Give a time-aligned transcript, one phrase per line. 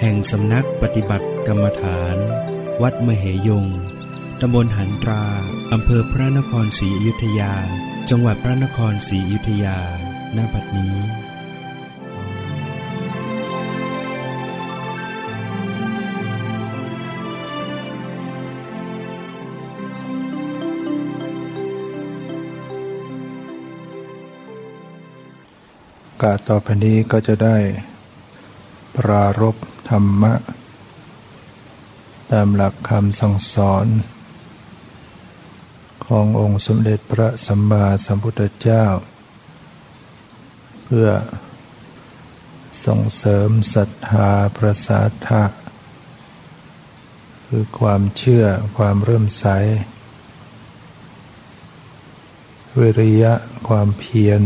[0.00, 2.16] แห่งสำนักปฏิบัติกรรมฐาน
[2.82, 3.66] วัดมเหยง
[4.40, 5.24] ตำบลหันตรา
[5.72, 7.54] อำเภอพระนครศรีอยุธยา
[8.08, 9.78] จังหวัดพระนครศรีอยุธยา
[10.36, 10.96] ณบัดนี้
[26.22, 27.56] กาต่อไปนี้ก็จะได้
[28.96, 29.56] ปรารบ
[29.88, 30.34] ธรรมะ
[32.30, 33.86] ตามหลักคำสั่งสอน
[36.06, 38.84] ขององค์สมเด็จพระสัมมาสัมพุทธเจ้า
[40.84, 41.08] เพื่อ
[42.86, 45.44] ส่งเสริมศรัทธาประสาทะ
[47.46, 48.44] คือความเชื่อ
[48.76, 49.46] ความเริ่มใส
[52.78, 53.34] วิริยะ
[53.68, 54.42] ความเพียร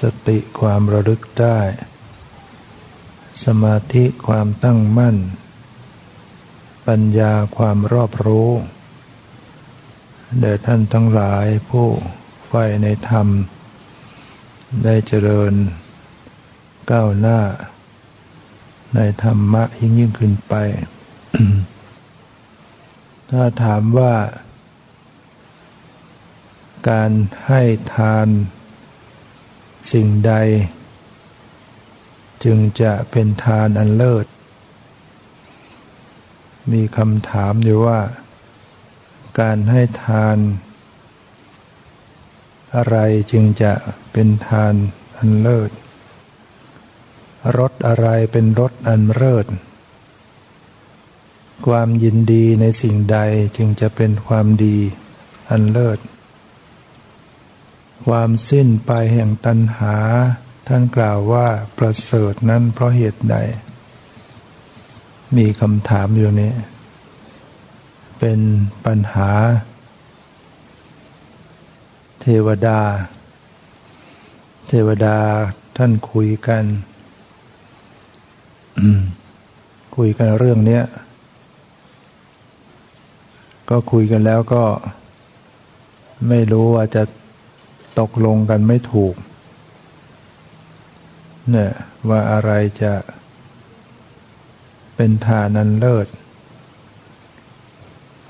[0.00, 1.60] สติความระลึกได้
[3.44, 5.16] สมาธิความตั้งมั่น
[6.86, 8.50] ปัญญาความรอบรู้
[10.40, 11.86] แด่ท่านทั้งหลายผู้
[12.46, 13.26] ใฝ่ในธรรม
[14.84, 15.54] ได้เจริญ
[16.90, 17.40] ก้าวหน้า
[18.94, 20.54] ในธรรมะยิ่งยิ่งขึ้นไป
[23.30, 24.14] ถ้าถามว่า
[26.90, 27.10] การ
[27.46, 27.62] ให้
[27.94, 28.28] ทาน
[29.92, 30.34] สิ่งใด
[32.44, 34.26] จึงจะเป็นทานอันเลิศ
[36.72, 38.00] มีคำถามอยู่ว่า
[39.40, 40.38] การให้ทาน
[42.74, 42.96] อะไร
[43.32, 43.72] จึงจะ
[44.12, 44.74] เป็นทาน
[45.16, 45.70] อันเลิศ
[47.58, 49.46] รสอะไรเป็นรสอันเลิศ
[51.66, 53.18] ความยินดีในสิ่งใด
[53.56, 54.78] จึงจะเป็นความดี
[55.50, 55.98] อันเลิศ
[58.06, 59.96] ความสิ้นไปแห่งตัณหา
[60.66, 61.46] ท่านกล่าวว่า
[61.78, 63.36] ประเสริฐนั้นเพราะเหตุใด
[65.36, 66.52] มีคำถามอยู่นี้
[68.18, 68.40] เป็น
[68.84, 69.30] ปัญหา
[72.20, 72.80] เทวดา
[74.68, 75.16] เทวดา
[75.76, 76.64] ท่านคุยกัน
[79.96, 80.84] คุยกันเรื่องเนี้ย
[83.70, 84.64] ก็คุยกันแล้วก็
[86.28, 87.02] ไม่รู้ว่าจะ
[88.00, 89.14] ตกลงกันไม่ถูก
[91.50, 91.70] เนี่ย
[92.08, 92.50] ว่าอะไร
[92.82, 92.94] จะ
[94.96, 96.08] เป็นทานันเลิศ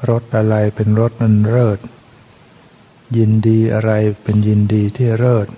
[0.09, 1.79] รถอะไรเป็นรถนันเลิศ
[3.17, 3.93] ยินดีอะไร
[4.23, 5.49] เป็นยินดีที่เลิศ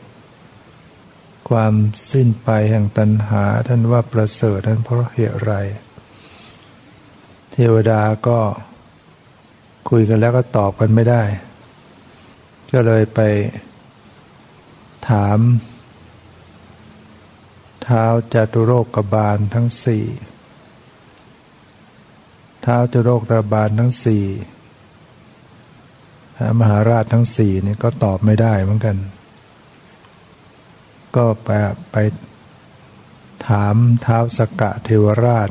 [1.48, 1.74] ความ
[2.10, 5.52] สิ้นไปแห่งตัณหาท่านว่าประเสริฐท่านเพราะเหตุไร
[7.52, 8.40] เทวดาก็
[9.90, 11.22] คุยกันแล้วก็ตอบกันไม่ได้
[12.72, 13.20] ก็เลยไป
[15.08, 15.38] ถาม
[17.84, 20.04] เท้าจตุโรกบาลทั้งสี่
[22.62, 24.24] เท้าจตุโรกบาลทั้งสี่
[26.60, 28.96] มหาราชทั้งสี่นี่ก็ตอบไม่ได้เหมือนกัน
[31.16, 31.48] ก็ไป
[31.92, 31.96] ไป
[33.48, 35.50] ถามเท้าสกะเทวราช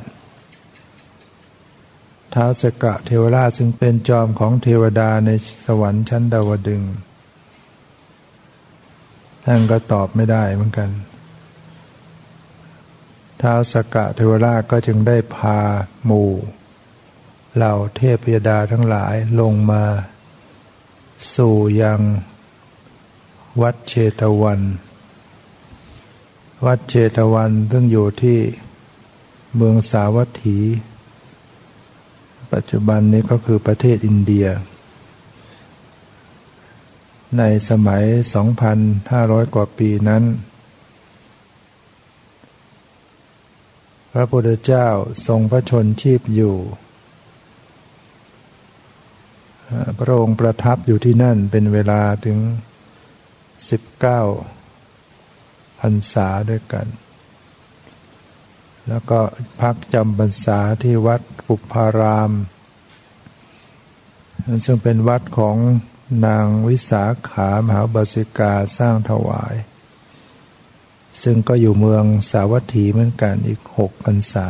[2.31, 5.29] เท้าสกะเทวราชซึ่งเป็นจอมของเทวดาใน
[5.65, 6.81] สวรรค์ชั้นดาวดึง
[9.45, 10.89] ท่านก็ตอบไม่ได้เหมือนกัน
[13.47, 15.59] ท้าวสกกะเทวราชก็จึงได้พา
[16.05, 16.31] หมู่
[17.55, 19.83] เหล่าเทพยดาทั้งหลายลงมา
[21.35, 22.01] สู่ยัง
[23.61, 24.61] วัดเชตวัน
[26.65, 28.39] วัดเชตวันซึ่งอยู่ที่
[29.55, 30.57] เมืองสาวัตถี
[32.53, 34.47] ปัจจุบันนี้ก็คือประเทศอินเดีย
[37.37, 38.03] ในสมัย
[38.73, 40.23] 2,500 กว่าปีนั้น
[44.15, 44.87] พระพุทธเจ้า
[45.27, 46.57] ทรงพระชนชีพอยู่
[49.99, 52.37] พระองค์ประทับอยู่ที่นั่นเป็นเวลาถึง
[54.59, 56.87] 19พรรษาด้วยกัน
[58.87, 59.19] แล้วก็
[59.61, 62.31] พักจำพรรษาที่วัดปุพาราม
[64.65, 65.57] ซึ่งเป็นวัดของ
[66.25, 69.55] นางวิสาขามหาบาสิกาสร้างถวาย
[71.21, 74.47] ซึ่งก็อยู่เมืองสาวัตถีเหมือนกันอีกหกพรรษา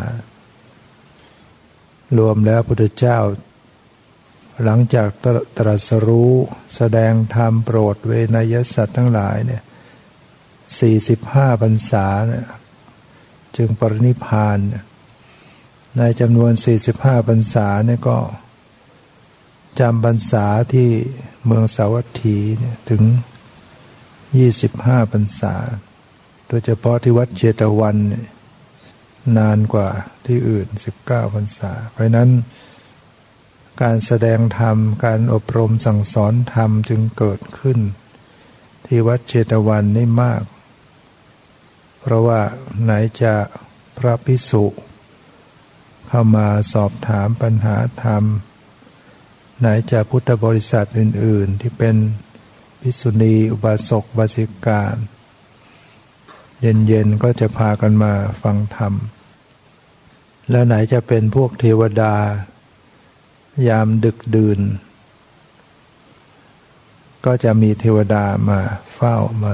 [2.17, 3.19] รวมแล้วพุทธเจ้า
[4.63, 5.09] หลังจาก
[5.57, 6.33] ตรัสรู้
[6.75, 9.63] แสดงธรรมโปรดเวนยสัตว์ทั้งหลายเนี่ย
[10.79, 12.45] สี่สิบห้าพรรษาเนี่ย
[13.57, 14.57] จึงปรินิพาน
[15.97, 18.17] ในจำนวนสี่สิบห้าพรรษาเนี่ยก็
[19.79, 20.89] จำพรรษาที่
[21.45, 23.03] เมืองสาวัตถีเนี่ยถึง
[24.37, 25.55] ยี่สิบห้าพรรษา
[26.47, 27.97] โดยเฉพาะที่วัดเจตวัน
[29.37, 29.89] นานกว่า
[30.25, 32.29] ที่อื่นสิบเก้าพรรษา เพราะนั้น
[33.81, 37.79] การแสดงธรรม การอบรมสั่งสอนธรรมจึงเกิดขึ้น
[38.85, 40.43] ที่วัดเจตวันนี่มาก
[41.99, 42.41] เพราะว่า
[42.83, 42.91] ไหน
[43.21, 43.35] จะ
[43.97, 44.65] พระพิสุ
[46.07, 48.23] เข้ามาสอบถามปัญหาธรรม
[49.59, 51.95] ไหนจะพุทธบริษัทอื่น ๆ ที่เป็น
[52.81, 54.81] พิสุณีอุบาสกบาสิกา
[56.63, 58.13] เย็นๆก็จะพากันมา
[58.43, 58.93] ฟังธรรม
[60.49, 62.13] แล้วไหนจะเป็นพวกเทวดา
[63.69, 64.59] ยามดึกดื่น
[67.25, 68.59] ก็จะมีเทวดามา
[68.95, 69.53] เฝ้ามา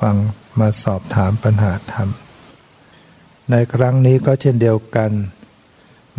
[0.00, 0.16] ฟัง
[0.58, 2.08] มาสอบถามปัญหาธรรม
[3.50, 5.10] ในครั้งนี้ก็เช่นเดียวกัน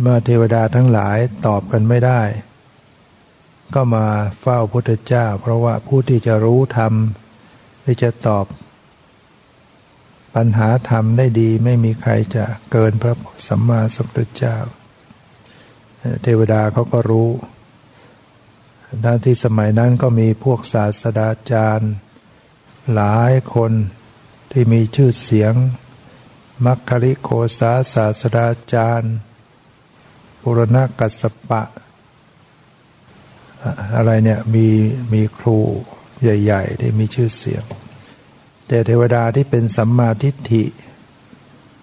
[0.00, 2.22] เมื่อเทวดาทั้งหลายตอบกันไม่ได้
[3.74, 4.06] ก็มา
[4.40, 6.92] เฝ้าพุทธเจ้า เพราะว่าผู้ที่จะรู้ธรรม
[7.84, 8.46] ที่จะตอบ
[10.42, 13.14] ปัญหาธรรมได้ดีไม่มีใครจะเกินพระ
[13.48, 14.56] สัมมาสัมพุทธเจ้า
[16.22, 17.30] เทวดาเขาก็รู้
[19.04, 21.92] ด้านที่สมัยนั้นก็มีพวกศาสดาจารย์
[22.94, 23.72] หลายคน
[24.52, 25.54] ที่มีชื่อเสียง
[26.64, 29.14] มัคคริโคสาศาสดาจารย์
[30.42, 31.62] ปุรณกัสปะ
[33.96, 34.68] อะไรเนี่ยมี
[35.12, 35.58] มีครู
[36.22, 37.64] ใหญ่ ๆ ที่มีชื่อเสียง
[38.68, 40.64] แต่เทวดาที่เป็นสัมมาทิฏฐิ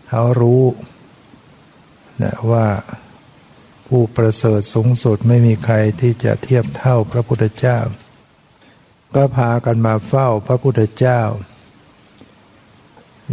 [0.10, 0.64] เขารู้
[2.22, 2.68] นะว่า
[3.88, 7.80] ผู้ประเสริฐสูงสุดไม่มีใครที่จะเทียบเท่าพระพุทธเจ้า
[9.16, 11.22] ก็พากันมาเฝ้าพระพุทธเจ้า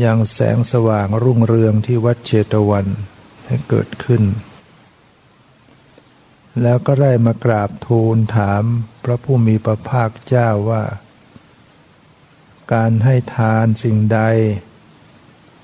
[0.00, 2.86] อย่างแสงสว่างรุ่งเรืองที่วัดเชตวัน
[3.46, 4.22] ให้เกิดขึ้น
[6.62, 8.62] แล้วก็ได้มากราบทูลถาม
[9.04, 10.82] พระผู้มีพระภาคเจ้าว่า
[12.72, 14.20] การให้ทานสิ่งใด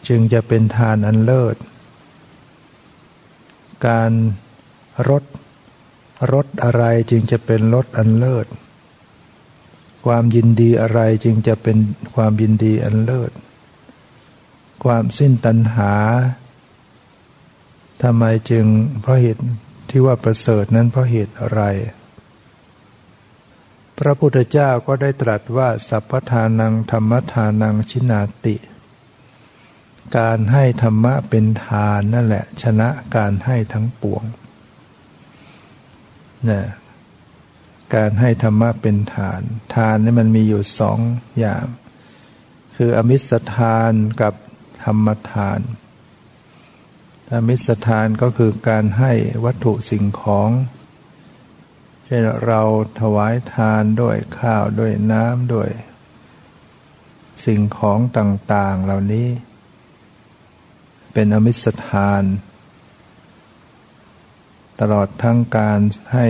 [0.08, 1.56] จึงจะเป็นทานอันเลิศ
[3.86, 4.12] การ
[5.08, 5.24] รด
[6.32, 8.46] รดอะไรจึงจะเป็นรดอันเลิศ
[10.06, 11.76] ความยินดีอะไรจึงจะเป็น
[12.14, 13.32] ความยินดีอันเลิศ
[14.84, 15.92] ความสิ้นตัณหา
[18.02, 18.64] ทำไมจึง
[19.02, 19.42] เพราะเหตุ
[19.90, 21.62] ที่ว่าประเสริฐนั้นเพราะเหตุอะไร
[23.98, 28.56] พระพุทธเจ้าก็ได้ตรัสว่าสัพพทานังธรรมทานังชินาติ
[30.18, 34.24] การให้ธรรมะเป็นทานนั่นแหละ ชนะการให้ทั้งปวง
[36.50, 36.62] นะ
[37.94, 39.42] การให้ธรรมะเป็นทาน
[39.74, 40.98] ทานนี่มันมีอยู่สอง
[41.38, 41.64] อย่าง
[42.76, 44.34] คืออมิสทานกับ
[44.84, 45.60] ธรรมทาน
[47.34, 49.12] อมิสทานก็คือการให้
[49.44, 50.50] วัตถุสิ่งของ
[52.10, 52.62] เช่นเรา
[53.00, 55.70] ถวายทานด้วยข้าวด้วยน้ำด้วย
[57.44, 59.28] สิ่งของต่าง ๆ เหล่านี้
[61.12, 62.24] เป็นอมิสทาน
[64.80, 65.80] ตลอดทั้งการ
[66.14, 66.28] ให้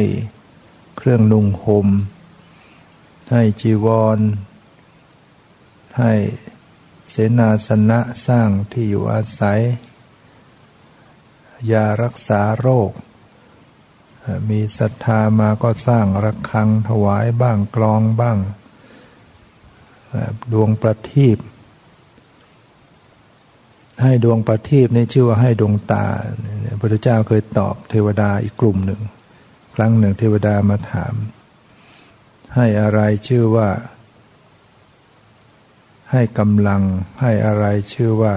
[0.96, 1.88] เครื่องนุ่งห่ม
[3.30, 4.18] ให้จีวร
[5.98, 6.14] ให้
[7.10, 9.60] เสนาสนะสร้างที่อยู่อาศัย
[11.70, 12.92] ยารักษาโรค
[14.50, 18.38] มีศรัทธามาก็สร้างระฆังถวายบ้างกลองบ้าง
[20.52, 21.38] ดวงประทีป
[24.02, 26.06] ให้ดวงประทีปนี่ชื่อว่าให้ดวงตา
[26.68, 29.00] พระพุทธเจ้าเคยตอบเทวดาอีกกลุ่มหนึ่ง
[29.74, 31.14] ครั้งหนึ่งเทวดามาถาม
[32.56, 33.68] ให้อะไรชื่อว่า
[36.12, 36.82] ให้กำลัง
[37.20, 38.34] ให้อะไรชื่อว่า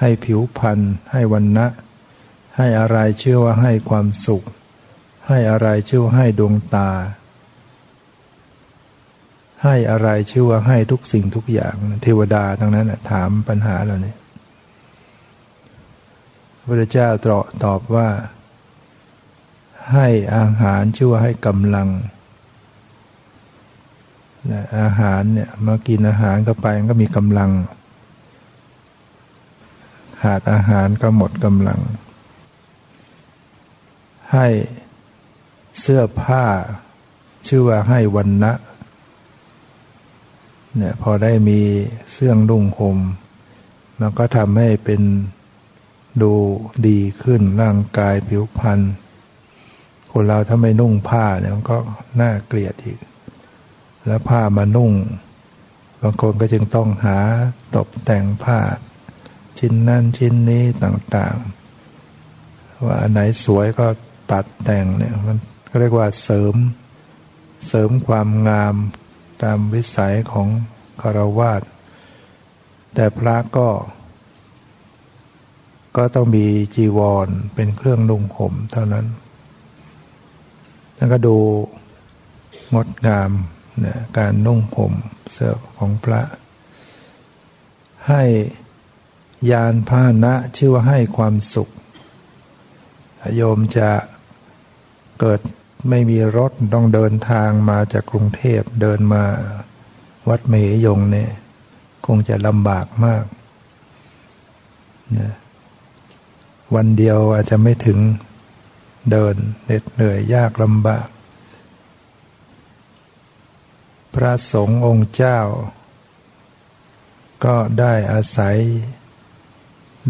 [0.00, 0.78] ให้ผิวพรรณ
[1.12, 1.66] ให้วันนะ
[2.56, 4.44] ให้อะไรชื่อว่าให้ความสุข
[5.28, 6.90] ให้อะไรชื่อว่าให้ดวงตา
[9.64, 14.14] ให้อะไรชื่อว่าให้ทุกสิ่งทุกอย่าง เทวดาทั้งนั้นถามปัญหาเหล่านี้
[16.66, 17.32] พระเจ้าตร
[17.64, 18.08] ตอบว่า
[19.92, 21.88] ให้อาหารชื่อว่าให้กำลัง
[24.80, 27.50] อาหารเนี่ยมากินอาหารก็ไปก็มีกำลัง
[30.22, 31.80] ขาดอาหารก็หมดกำลัง
[34.32, 34.46] ให้
[35.80, 36.44] เสื้อผ้า
[37.46, 38.52] ชื่อว่าให้วันนะ
[40.76, 41.60] เนี่ยพอได้มี
[42.12, 42.98] เสื้อนุ่งห่ม
[44.00, 45.02] มันก็ทำให้เป็น
[46.22, 46.32] ดู
[46.88, 48.80] ดีขึ้นร่างกายผิวพรรณ
[50.12, 51.78] คนเราถ้าไม่นุ่งผ้าเนี่ยมันก็
[52.20, 52.98] น่าเกลียดอีก
[54.06, 54.92] แล้วผ้ามานุ่ง
[56.02, 57.18] บางคนก็จึงต้องหา
[57.76, 58.58] ตกแต่งผ้า
[59.58, 63.86] ชิ้นนั้นชิ้นนี้ต่างๆ ว่าอันไหนสวยก็
[64.32, 66.54] ตัดแต่งเนี่ยมันก็เรียกว่าเสริม
[67.68, 68.74] เสริมความงาม
[69.42, 70.48] ตามวิสัยของ
[71.02, 71.62] คารวาส
[72.94, 73.68] แต่พระก็
[75.96, 79.06] ก็ต้องมีจีวรเป็นเครื่องนุ่งห่มเท่านั้น
[80.96, 81.36] แล้วก็ดู
[82.74, 83.30] งดงาม
[83.84, 84.92] นะการนุ่งห่ม
[85.32, 86.22] เสื้อของพระ
[88.08, 88.22] ให้
[89.50, 91.68] ยานพานะชื่อว่าให้ความสุข
[93.36, 93.90] โยมจะ
[95.20, 95.40] เกิด
[95.88, 99.24] ไม่มีรถต้องเดินทางมาจากกรุงเทพเดินมา
[100.28, 101.30] วัดเมยยงเนี่ย
[102.06, 103.24] คงจะลำบากมาก
[105.18, 105.32] นะ
[106.74, 107.98] วันเดียวอาจจะไม่ถึง
[109.10, 109.34] เดิน
[109.64, 111.08] เหน็ดเหนื่อยยากลำบาก
[114.14, 115.40] พระสงฆ์องค์เจ้า
[117.44, 118.56] ก็ได้อาศัย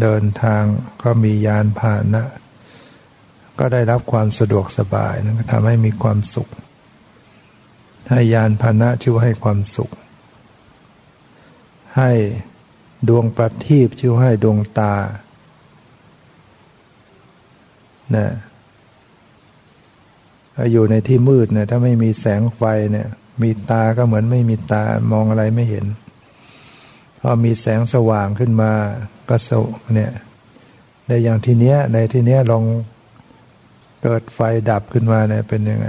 [0.01, 0.63] เดินทาง
[1.01, 2.23] ก็มียานพาหนะ
[3.63, 6.49] ก็ได้รับความสะดวกสบายนะทำให้มีความสุข
[8.09, 9.91] ให้ยานพาหนะชื่อให้ความสุข
[11.97, 12.11] ให้
[13.07, 14.95] ดวงประทีปชื่อให้ดวงตา
[18.15, 18.27] นะ
[20.71, 23.07] อยู่ในที่มืดเนี่ยถ้าไม่มีแสงไฟเนี่ย
[23.41, 25.85] มีตาก็เหมือนไม่มีตามองอะไรไม่เห็น
[27.19, 28.71] พอมีแสงสว่างขึ้นมา
[29.29, 29.51] ก็ส
[29.93, 30.11] เนี่ย
[31.07, 32.65] ในอย่างทีเนี้ยในทีเนี้ยลอง
[34.01, 34.39] เกิดไฟ
[34.69, 35.87] ดับขึ้นมาเนี่ยเป็นยังไง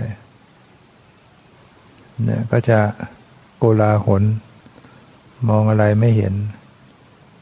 [2.25, 2.81] เนี่ยก็จะ
[3.59, 4.23] โกลาหล
[5.49, 6.35] มองอะไรไม่เห็น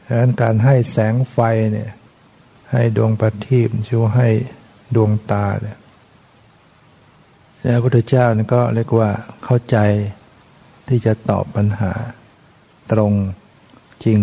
[0.05, 1.37] ดังนั้นการให้แสงไฟ
[1.73, 1.89] เนี่ย
[2.71, 4.29] ให้ดวงประทีปช่วยให้
[4.95, 5.77] ดวงตาเนี่ย
[7.61, 9.09] พระพุทธเจ้านี่ก็เรียกว่า
[9.43, 9.77] เข้าใจ
[10.87, 11.91] ที่จะตอบปัญหา
[12.91, 13.13] ตรง
[14.05, 14.19] จริง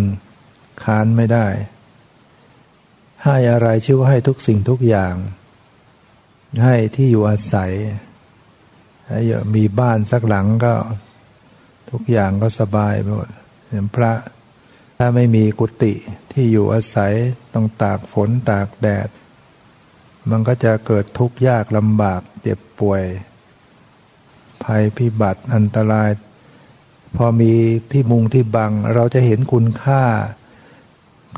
[0.83, 1.47] ค้านไม่ได้
[3.25, 5.14] ให้อะไรชื่อว่าให้ทุกสิ่งทุกอย่าง
[6.62, 7.73] ให้ที่อยู่อาศัย
[9.55, 10.75] มีบ้านสักหลังก็
[11.90, 13.31] ทุกอย่างก็สบายไปหมด
[13.71, 14.12] อย่างพระ
[14.99, 15.95] ถ้าไม่มีกุฏิ
[16.33, 17.12] ที่อยู่อาศัย
[17.55, 19.09] ต้องตากฝนตากแดด
[20.31, 23.02] มันก็จะเกิดทุกข์ยากลำบากเจ็บป่วย
[24.64, 26.11] ภัยพิบัติอันตราย
[27.17, 27.52] พอมี
[27.93, 30.05] ที่มุงที่บัง เราจะเห็นคุณค่า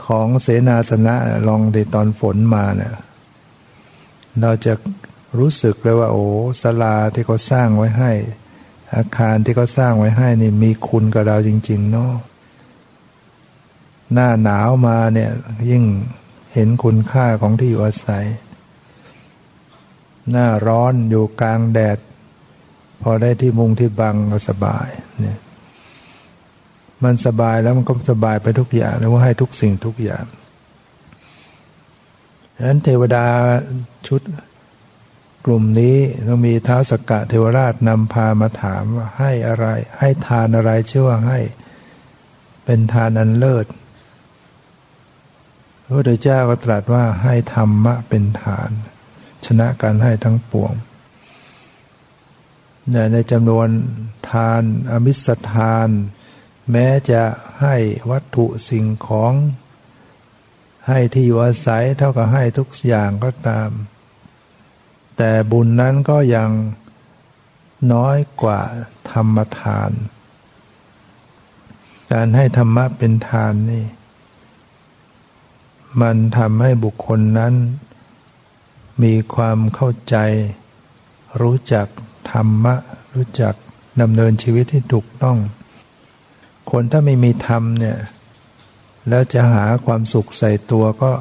[0.07, 1.17] ของเสนาสนะ
[1.49, 2.95] ลองในตอนฝนมาเนี่ย
[4.41, 4.73] เราจะ
[5.39, 6.25] รู้สึกเลยว่า โอ้
[6.63, 8.13] สลาที่เขาสร้างไว้ให้
[8.95, 12.13] อาคารที่เขาสร้างไว้ให้นี่มีคุณกับเราจริง ๆ เนาะ
[14.13, 15.31] หน้าหนาวมาเนี่ย
[15.71, 15.85] ยิ่ง
[16.55, 18.27] เห็นคุณค่าของที่อยู่อาศัย
[20.31, 21.99] หน้าร้อนอยู่กลางแดด
[23.03, 24.89] พอได้ที่มุงที่บังก็สบาย
[25.21, 25.39] เนี่ย
[27.05, 30.25] มันสบายแล้วมันก็สบายไปทุกอย่างแล้วว่าให้ทุกสิ่งทุกอย่าง
[32.63, 33.27] ฉะนั้นเทวดา
[34.07, 34.21] ชุด
[35.47, 35.97] กลุ่มนี้
[36.29, 39.67] ต้องมีเท้าสกกะเทวราชนำพามาถามว่าให้อะไร
[39.99, 41.39] ให้ทานอะไรเชื่อว่าให้
[42.65, 43.67] เป็นทานอันเลิศ
[45.85, 48.71] พระพุทธเจ้าก็ตรัสว่าให้ธรรมะเป็นฐาน
[49.47, 50.73] ชนะการให้ทั้งปวง
[53.13, 53.69] ในจำนวน
[54.31, 55.89] ทานอมิสทาน
[56.71, 57.23] แม้จะ
[57.61, 57.77] ให้
[58.11, 59.33] วัตถุสิ่งของ
[60.89, 63.71] ให้ที่อยู่อาศัยเท่ากับให้ทุกอย่างก็ตาม
[65.17, 66.51] แต่บุญนั้นก็ยัง
[67.93, 68.61] น้อยกว่า
[69.11, 69.91] ธรรมทาน
[72.13, 73.87] การให้ธรรมะเป็นทานนี่
[76.01, 77.55] มันทำให้บุคคลนั้น
[79.03, 80.17] มีความเข้าใจ
[81.41, 81.87] รู้จัก
[82.31, 82.75] ธรรมะ
[83.15, 83.55] รู้จัก
[84.01, 85.39] ดำเนินชีวิตที่ถูกต้อง
[86.71, 87.99] คนถ้าไม่มีธรรมเนี่ย
[89.09, 91.13] แล้วจะหาความสุขใส่ตัวก็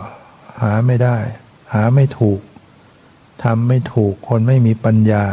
[0.62, 1.18] หาไม่ได้
[1.74, 2.40] หาไม่ถูก
[3.44, 5.26] ทำไม่ถูก คนไม่มีปัญญา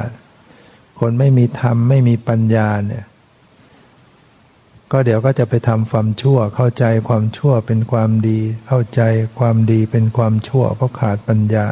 [1.00, 3.04] คนไม่มีธรรมไม่มีปัญญาเนี่ย
[4.92, 9.00] ก็เดี๋ยวก็จะไปทำความชั่ว เข้าใจความชั่วเป็นความดี เข้าใจ
[9.38, 11.66] ความดีเป็นความชั่ว เพราะขาดปัญญา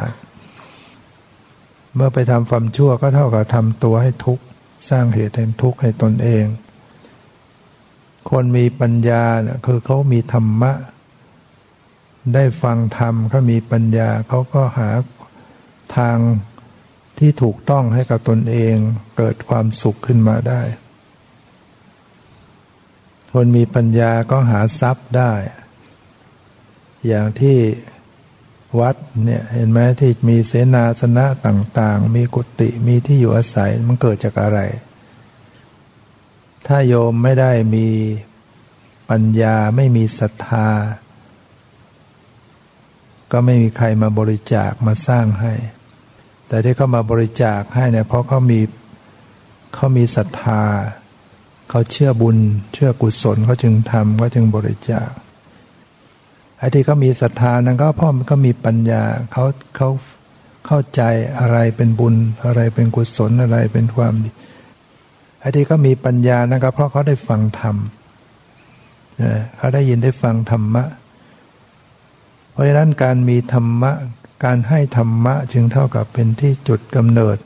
[1.95, 4.43] เมื่อไปทำความชั่วก็เท่ากับทำตัวให้ทุกข์
[4.89, 6.45] สร้างเหตุให้ทุกข์ให้ตนเอง
[8.29, 10.73] คนมีปัญญาเนี่ยคือเขามีธรรมะ
[12.33, 14.89] ได้ฟังธรรมเขามีปัญญาเขาก็หา
[15.97, 16.17] ทาง
[17.19, 18.75] ที่ถูกต้องให้กับตนเอง
[19.17, 20.61] เกิดความสุขขึ้นมาได้
[23.33, 25.33] คนมีปัญญาก็หาทรัพย์ได้
[27.07, 27.57] อย่างที่
[28.79, 34.59] วัดเนี่ยเห็นไหมที่มีเสนาสนะต่างๆ มีกุฏิมีที่อยู่อาศัยมันเกิดจากอะไร
[36.67, 37.87] ถ้าโยมไม่ได้มี
[39.09, 40.67] ปัญญาไม่มีศรัทธา
[43.31, 45.53] ก็ไม่มีใครมาบริจาคมาสร้างให้
[46.47, 48.59] แต่ที่เขามาบริจาคให้เนี่ยเพราะเขามี
[49.73, 50.61] เขามีศรัทธา
[51.69, 52.37] เขาเชื่อบุญ
[52.73, 55.09] เชื่อกุศลเขาจึงทำเขาจึงบริจาค
[56.57, 59.43] ไอ้ที่เขามีศรัทธานั้นก็เพราะมันก็มีปัญญาเขา
[59.75, 59.89] เขา
[60.65, 61.01] เข้าใจ
[61.39, 64.29] อะไรเป็นบุญอะไรเป็นกุศลอะไรเป็นความดี
[65.47, 67.75] อ้ที่เขามีปัญญานั้นก็เพราะเขาได้ฟังธรรม
[69.57, 70.83] เขาได้ยินได้ฟังธรรมะ
[72.51, 73.91] เพราะฉะนั้นการมีธรรมะ
[74.45, 77.37] การให้ธรรมะจึงเท่ากับเป็นที่จุดกำเนิด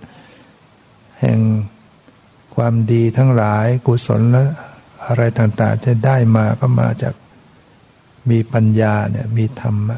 [1.21, 1.39] แห่ง
[2.55, 4.45] ความดีทั้งหลายกุศลและ
[5.05, 7.13] อะไรต่างๆจะได้มาก็มาจาก
[8.29, 9.97] มีปัญญาเนี่ยมีธรรมะ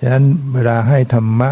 [0.00, 1.50] ฉะนั้นเวลาให้ธรรมะ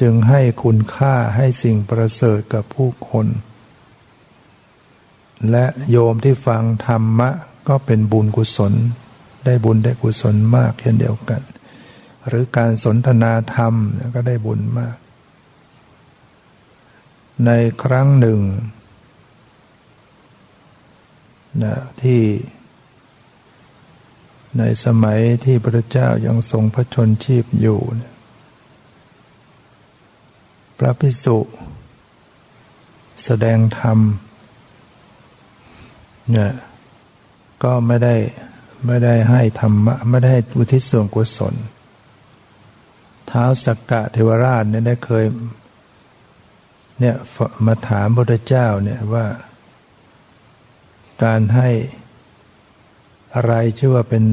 [0.00, 3.26] จึงให้คุณค่าให้สิ่งประเสริฐกับผู้คน
[5.50, 7.30] และโยมที่ฟังธรรมะ
[7.68, 8.72] ก็เป็นบุญกุศล
[9.44, 11.42] ได้บุญได้กุศลมากเช่นเดียวกัน
[12.26, 13.74] หรือการสนทนาธรรม
[14.14, 14.96] ก็ได้บุญมาก
[17.46, 17.50] ใน
[17.82, 18.40] ครั้งหนึ่ง
[21.62, 22.22] นะที่
[24.58, 27.80] ในสมัยที่พระเจ้ายังทรงพระชนชีพอยู่
[30.78, 31.38] พระพิสุ
[33.24, 33.98] แสดงธรรม
[36.30, 36.52] เนี่ย
[37.62, 38.14] ก็ไม่ได้
[38.86, 41.54] ไม่ได้ให้ธรรมะไม่ได้อุทิศส่วนกุศล
[43.26, 45.24] เท้าสักกะเทวราชเนี่ยได้เคย
[47.00, 47.16] เนี่ย
[47.66, 49.26] มาถามพระเจ้าเนี่ยว่า
[51.24, 51.68] การให้
[53.34, 54.24] อะไรชื่อว่าเป็น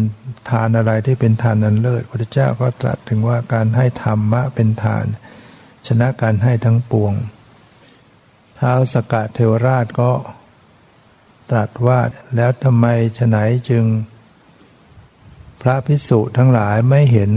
[0.49, 5.05] ทานอะไรที่เป็นทานนันเลิศพระเจ้าก็ตรัสถึงว่าการให้ธรรมะเป็นทาน
[5.88, 7.13] ชนะการให้ทั้งปวง
[8.60, 10.12] ท้าวสกัดเทวราชก็
[11.50, 12.00] ตรัสว่า
[12.36, 12.86] แล้วทำไม
[13.17, 13.38] ฉไหน
[13.69, 13.84] จึง
[15.62, 17.32] พระพิสุทั้งหลายไม่เห็น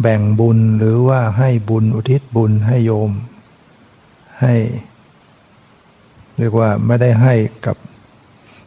[0.00, 3.10] แบ่งบุญหรือว่าให้บุญอุทิศบุญให้โยม
[4.40, 4.54] ให้
[6.38, 7.34] เรียกว่าไม่ได้ให้
[7.66, 7.76] กับ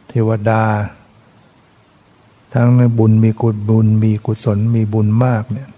[0.08, 0.62] เทวดา
[2.54, 5.68] ทั้งในบุญมีกุศลบุญมีกุศลมีบุญมากเนี่ย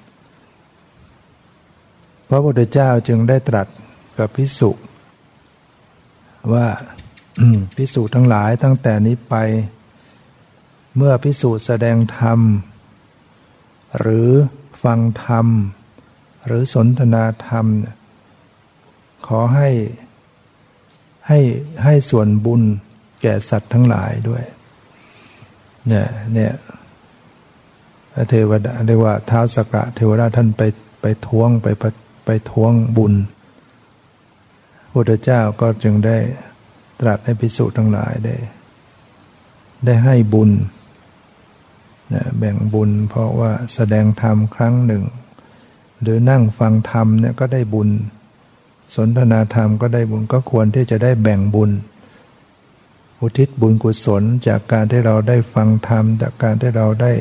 [2.34, 3.66] ระพุทธเจ้าจึงได้ตรัส
[4.18, 4.70] กับพิสุ
[6.52, 6.66] ว่า
[7.76, 9.34] พิสุทั้งหลายตั้งแต่นี้ไป
[10.96, 12.40] เมื่อพิสุแสดงธรรม
[14.00, 14.28] หรือ
[14.82, 15.46] ฟังธรรม
[16.46, 17.66] หรือสนทนาธรรม
[19.26, 19.70] ขอให้
[21.28, 21.38] ให้
[21.84, 22.62] ให้ส่วนบุญ
[23.22, 24.44] แก่สัตว์ทั้งหลายด้วย
[25.88, 26.52] เนี่ยเนี่ย
[28.28, 30.62] เทวดาเรียกว่าท้าวสกะเทวดาท่านไป
[31.00, 31.68] ไปท้วงไป
[32.24, 33.14] ไปทวงบุญ
[34.92, 36.18] พระเจ้าก็จึงได้
[37.00, 38.36] ตรัสให้พิสุทั้งหลายได้
[39.84, 40.50] ได้ให้บุญ
[42.14, 45.04] นะแบ่งบุญเพราะว่าแสดงธรรมครั้งหนึ่ง
[46.02, 47.88] หรือนั่งฟังธรรมเนี่ยก็ได้บุญ
[48.94, 51.70] สนทนาธรรมก็ได้บุญก็ควรที่จะได้แบ่งบุญ
[53.20, 57.12] อุทิศบุญกุศลจากการที่เราได้ฟังธรรม จากการที่เราได้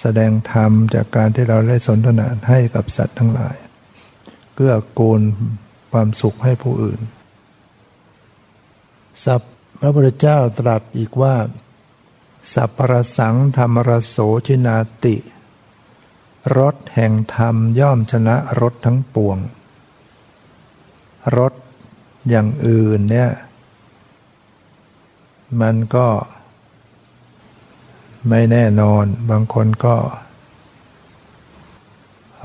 [0.00, 3.56] แสดงธรรม จากการที่เราได้สนทนาให้กับสัตว์ทั้งหลาย
[4.54, 5.20] เพื่อกูล
[5.92, 7.00] ความสุขให้ผู้อื่น
[9.24, 9.42] สัพ
[9.80, 11.34] พระพุทธเจ้าตรัสอีกว่า
[12.54, 15.16] สัพพรสังธรรมรโสชินาติ
[16.58, 19.38] รถแห่งธรรมย่อมชนะรถทั้งปวง
[21.38, 21.54] รถ
[22.28, 23.30] อย่างอื่นเนี่ย
[25.60, 26.08] มันก็
[28.28, 29.96] ไม่แน่นอนบางคนก็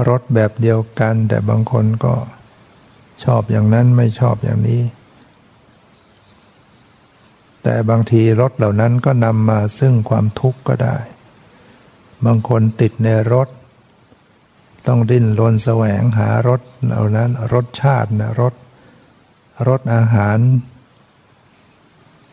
[0.07, 2.13] รถแบบเดียวกัน แต่บางคนก็
[3.23, 4.81] ชอบอย่างนั้นไม่ชอบอย่างนี้
[7.63, 10.97] แต่บางทีรถเหล่านั้นก็นำมาซึ่งความทุกข์ก็ได้
[12.25, 13.49] บางคนติดในรถ
[14.87, 18.53] ต้องดิ้นรนแสวงหารถเหล่านั้นรสชาตินะรถ
[19.67, 20.37] รถอาหาร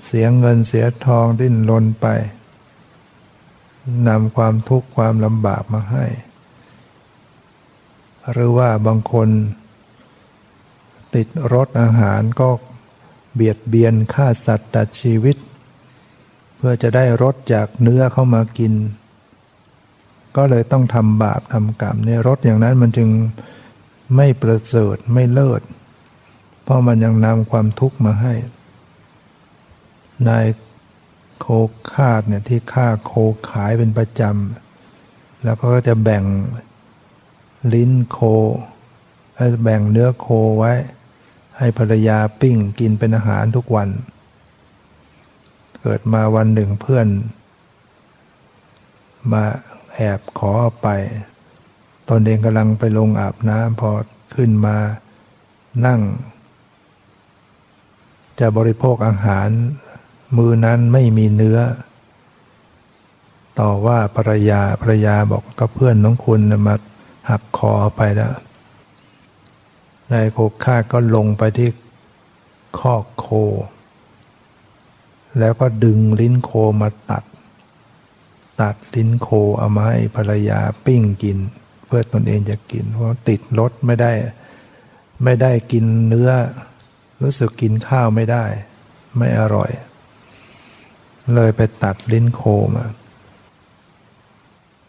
[0.07, 2.07] เสียเงินเสียทองดิ้นรนไป
[4.09, 6.05] นำความทุกข์ความลำบากมาให้
[8.33, 9.29] หรือว่าบางคน
[11.15, 12.49] ติดรถอาหารก็
[13.35, 15.37] เบียดเบียนฆ่าสัตว์ตัดชีวิต
[16.57, 18.75] เพื่อจะได้รสจากเนื้อเข้ามากิน
[20.37, 23.09] ก็เลยต้องทำบาปทำกรรมในรสอย่างนั้นมันจึง
[24.17, 25.63] ไม่ประเสริฐไม่เลิศ
[26.63, 28.35] เพราะมันยังนำความทุกข์มาให้
[30.29, 30.47] นาย
[31.41, 31.47] โค
[31.93, 33.13] คาดเนี่ยที่ฆ่าโค
[33.51, 36.25] ขายเป็นประจำ แล้วก็จะแบ่ง
[37.75, 38.19] ลิ้นโค
[39.63, 40.27] แบ่งเนื้อโค
[40.59, 40.73] ไว้
[41.59, 43.89] ให้ภรรยาปิ้งกินเป็นอาหารทุกวัน
[45.81, 47.07] เกิดมาวันหนึ่งเพื่อน
[49.33, 49.45] มา
[49.95, 50.53] แอบขอ
[50.83, 50.89] ไป
[52.09, 53.91] ตอนเองกำลังไปลงอาบน้ำพอ
[54.35, 54.77] ขึ้นมา
[55.87, 56.01] นั่ง
[58.41, 59.49] จะบริโภคอาหาร
[60.37, 61.59] มือนั้นไม่มีเนื้อ
[63.61, 66.75] ต่อว่าภรรยาภรรยาบอกก็เพื่อนน้องคุณมา
[67.29, 68.35] หักคอไปแล้ว
[70.13, 71.71] นายโคค่าก็ลงไปที่
[72.79, 73.27] คอกโค
[75.39, 77.25] แล้วก็ดึงลิ้นโคมาตัด
[78.61, 81.39] ตัดลิ้นโคเอามาให้ภรรยาปิ้งกิน
[81.87, 84.13] เพื่อตนเองจะกิน เพราะติดรถไม่ได้
[85.25, 86.31] ไม่ได้กินเนื้อ
[87.23, 88.45] รู้สึกกินข้าวไม่ได้
[89.17, 89.71] ไม่อร่อย
[91.35, 92.43] เลยไปตัดลิ้นโค
[92.77, 92.85] มา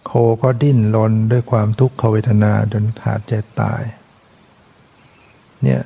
[0.07, 3.83] โคก็ดิ้นรนด้วยความทุกขเวทนาจนขาดใจตาย
[5.63, 5.81] เนี่ย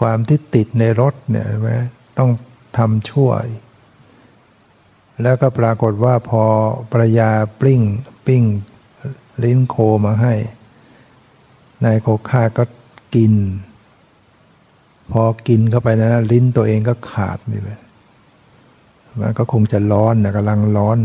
[0.00, 1.70] ความที่ติดในรถเนี่ยใช่ไหม
[2.18, 2.30] ต้อง
[2.78, 3.44] ทำช่วย
[5.22, 6.42] แล้วก็ปรากฏว่าพอ
[6.92, 7.82] ปรยาปลิ้ง
[8.26, 8.42] ปิ้ง
[9.44, 10.34] ลิ้นโคมาให้
[11.84, 12.64] นายโคค่าก็
[13.14, 13.34] กิน
[15.12, 17.80] พอกินเข้าไปนะลิ้นตัวเองก็ขาดนี่เลย
[19.20, 20.98] มันก็คงจะร้อนนะกำลังร้อน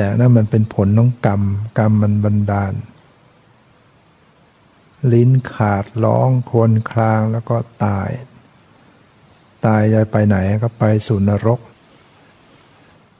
[0.00, 1.42] แต่นั่นมันเป็นผลของกรรม
[1.78, 2.72] กรรมมันบันดาล
[5.12, 8.10] ลิ้นขาดร้องควนคลางแล้วก็ตาย
[9.66, 11.60] ตายจะไปไหนก็ไปสู่นรก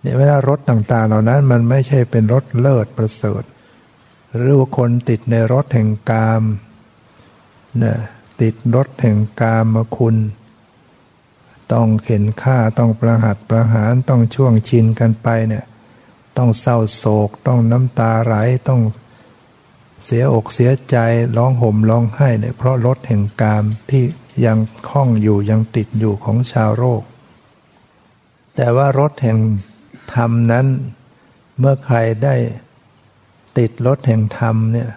[0.01, 3.43] เนี่ยเวลารถต่างๆ เหล่านั้นมันไม่ใช่เป็นรถเลิศประเสริฐ
[4.37, 6.43] หรือว่าคนติดในรถแห่งกาม
[7.79, 7.99] เนี่ย
[8.41, 10.17] ติดรถแห่งกามมาคุณ
[11.73, 15.65] ต้องเข็นฆ่าต้องประหัตประหารต้องช่วงชินกันไปเนี่ย
[16.41, 18.35] ต้องเศร้าโศก ต้องน้ำตาไหล
[18.69, 18.83] ต้อง
[20.05, 20.97] เสียอกเสียใจ
[21.37, 24.03] ร้องห่มร้องไห้เนี่ยเพราะรถแห่งกามที่
[24.45, 27.03] ยังคล้องอยู่ยังติดอยู่ของชาวโลก
[28.55, 29.39] แต่ว่ารถแห่ง
[30.15, 30.67] ธรรมนั้น
[31.59, 32.35] เมื่อใครได้
[33.59, 34.91] ติดรถแห่งธรรมเนี่ย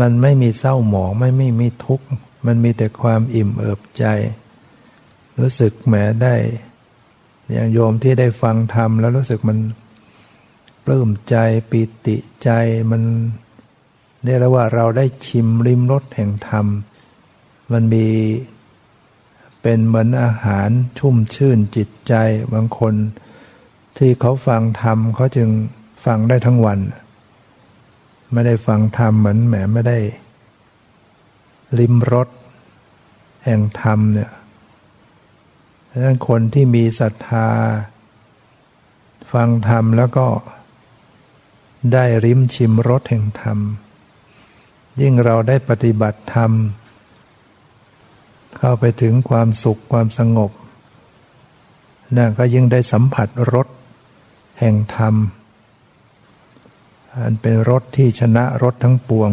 [0.00, 2.06] มันไม่มีเศร้าหมองไม่ไม่มีทุกข์
[2.46, 4.04] มันมีแต่ความอิ่มเอิบใจ
[5.38, 6.36] รู้สึกแหมได้
[7.52, 9.58] อย่างโยมที่ได้ฟังธรรมแล้วรู้สึกมัน
[10.84, 11.36] ปลื้มใจ
[11.70, 12.50] ปิติใจ
[12.90, 13.02] มัน
[14.24, 16.66] เรียกว่าเราได้ชิมริมรสแห่งธรรม
[17.72, 18.06] มันมี
[19.62, 22.14] เป็นเหมือนอาหารชุ่มชื่นจิตใจ
[22.52, 22.94] บางคน
[23.96, 25.48] ที่เขาฟังธรรมเขาจึง
[26.04, 26.80] ฟังได้ทั้งวัน
[28.32, 29.98] ไม่ได้ฟังธรรมเหมือนแหมไม่ได้
[31.78, 32.28] ริมรส
[33.44, 34.30] แห่งธรรมเนี่ย
[35.98, 37.48] ดังนั้นคนที่มีศรัทธา
[39.32, 40.28] ฟังธรรมแล้วก็
[41.92, 43.58] ได้ริมชิมรสแห่งธรรม
[45.00, 46.52] ยิ่งเราได้ปฏิบัติธรรม
[48.56, 50.50] เข้าไปถึงความสุขความสงบ
[52.16, 53.68] นั่นก็ยิ่งได้สัมผัสรส
[54.60, 55.14] แห่งธรรม
[57.14, 59.30] อันเป็นรสที่ชนะรสทั้งปวง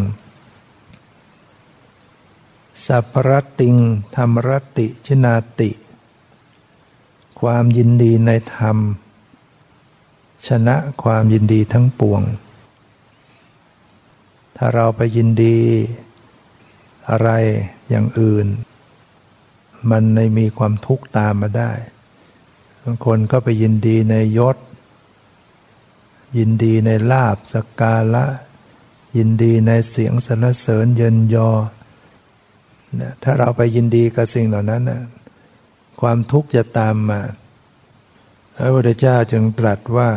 [2.86, 3.76] สัพรติง
[4.16, 5.70] ธรรมรติชนาติ
[7.44, 8.78] ความยินดีในธรรม
[10.48, 12.22] ชนะความยินดีทั้งปวง
[14.56, 15.58] ถ้าเราไปยินดี
[17.10, 17.30] อะไร
[17.90, 18.48] อย่างอื่น
[19.90, 21.72] มันในมีความทุกข์ตามมาได้
[22.84, 24.58] บางคนก็ไปยินดีในยศ
[26.38, 28.26] ยินดีในลาบสกกาละ
[29.18, 31.50] ยินดีในเสียงสรรเสริญเยินยอ
[33.24, 35.02] ถ้าเราไปยินดีกับสิ่งเหล่านั้นนะ
[36.06, 37.22] ความทุกข์จะตามมา
[38.56, 40.10] พระพุทธเจ้าจึงตรัสว่า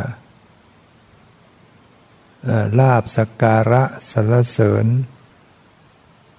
[2.79, 4.85] ลาบสักการะสรรเสริญ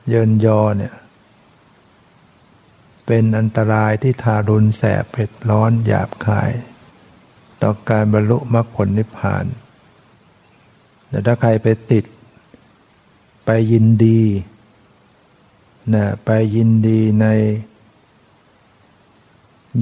[0.09, 0.95] เยินยอเนี่ย
[3.07, 6.51] เป็นอันตรายที่ทารุณแสบเผ็ดร้อนหยาบคาย
[7.63, 9.45] ต่อการบรรลุมรรคผลนิพพาน
[11.09, 12.05] แต่ถ้าใครไปติด
[13.45, 14.23] ไปยินดี
[15.95, 17.27] นะไปยินดีใน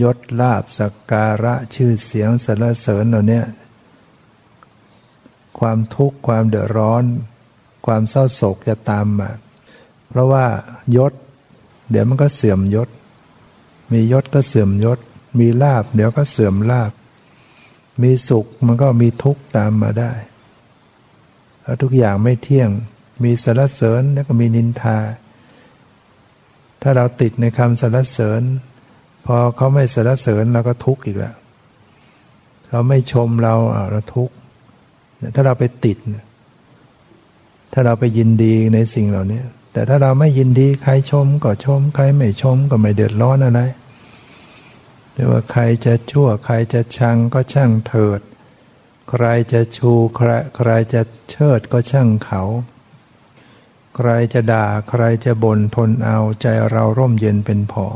[0.02, 3.42] ยศลาบสักการะชื่อเสียงสรรเสริญเหล่านี้
[5.58, 7.04] ความทุกข์ความเดือดร้อน
[7.86, 9.30] ความเศร้าโศกจะตามมา
[10.08, 10.46] เพราะว่า
[10.96, 11.12] ยศ
[11.90, 12.88] เดี๋ยวมันก็เสื่อมยศ
[13.92, 14.98] มียศก็เสื่อมยศ
[15.38, 16.92] มีลาบ เดี๋ยวก็เสื่อมลาบ
[18.02, 20.12] มีสุขมันก็มีทุกข์ตามมาได้
[21.62, 22.70] แล้วทุกอย่างไม่เที่ยง
[23.24, 24.98] มีสรรเสริญแล้วก็มีนินทา
[26.82, 28.42] ถ้าเราติดในคำสรรเสริญ
[29.26, 31.36] พอเขาไม่สรรเสริญเราก็ทุกข์อีกแล้ว
[32.68, 33.54] เขาไม่ชมเรา
[33.90, 34.34] เราทุกข์
[35.34, 35.98] ถ้าเราไปติด
[37.72, 43.60] ถ้าเราไปยินดีในสิ่งเหล่านี้แต่ถ้าเราไม่ยินดีใครชมก็ชม ใครไม่ชมก็ไม่เดือดร้อนอะไร
[45.12, 48.20] แต่ว่าใครจะชั่ว ใครจะชังก็ช่างเถิด
[49.10, 52.42] ใครจะชูใครใครจะเชิดก็ช่างเขา
[53.96, 57.86] ใครจะด่าใครจะบ่นทนเอาใจเราร่มเย็นเป็นพอ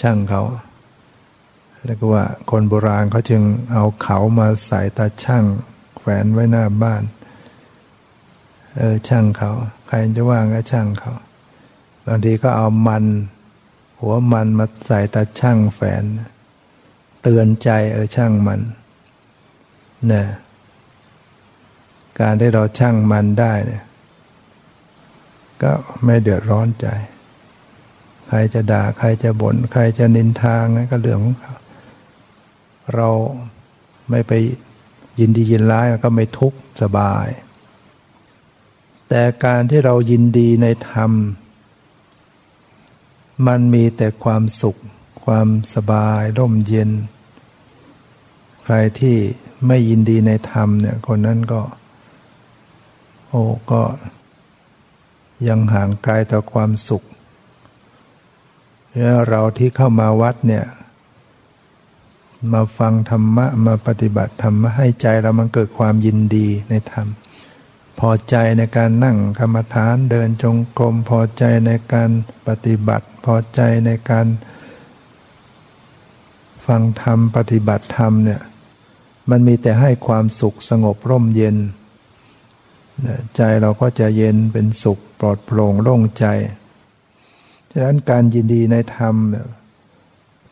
[0.00, 0.42] ช่างเขา
[1.84, 5.44] แล้วก็ว่าคนโบราณเขาจึงเอาเขามาใส่ตาช่าง
[5.96, 7.02] แขวนไว้หน้าบ้าน
[8.76, 9.50] เออช่างเขา
[9.86, 11.14] ใครจะว่างก็ช่างเขา
[12.06, 13.04] บางทีก็เอามัน
[14.00, 16.04] หัวมันมาใส่ตาช่างแฝน
[17.22, 18.60] เตือนใจเออช่างมัน
[20.08, 20.26] เนี่ย
[22.20, 23.82] การที่เราช่างมันได้เนี่ย
[25.62, 25.72] ก็
[26.04, 26.86] ไม่เดือดร้อนใจ
[28.32, 31.54] ใครจะด่าใครจะบน่นใครจะนินทางก็เรื่องของเขา
[32.94, 33.08] เรา
[34.10, 34.32] ไม่ไป
[35.20, 37.26] ยินดียินร้ายก็ไม่ทุกข์สบาย
[39.08, 41.12] แต่การที่เรายินดีในธรรม
[43.46, 44.76] มันมีแต่ความสุข
[45.24, 46.90] ความสบายร่มเย็น
[48.64, 49.16] ใครที่
[49.66, 51.60] ไม่ยินดีในธรรมเนี่ยคนนั้นก็
[53.28, 53.82] โอ้ก็
[55.48, 57.02] ยังห่างไกลต่อความสุข
[58.98, 60.64] แล้วเราที่เข้ามาวัดเนี่ย
[62.52, 67.06] มาฟังธรรมะมาปฏิบัติธรรมะให้ใจเรามันเกิดความยินดีในธรรม
[68.00, 72.10] พอใจในการนั่งกรรมฐานเดินจงกรมพอใจในการ
[72.46, 74.26] ปฏิบัติ พอใจในการ
[76.66, 78.40] ฟังธรรมปฏิบัติธรรมเนี่ย
[79.30, 81.56] มันมีแต่ให้ความสุขสงบร่มเย็น
[83.36, 86.26] ใจเราก็จะเย็นเป็นสุขปลอดโปร่งโล่งใจ
[87.72, 89.14] ฉะนั้นการยินดีในธรรม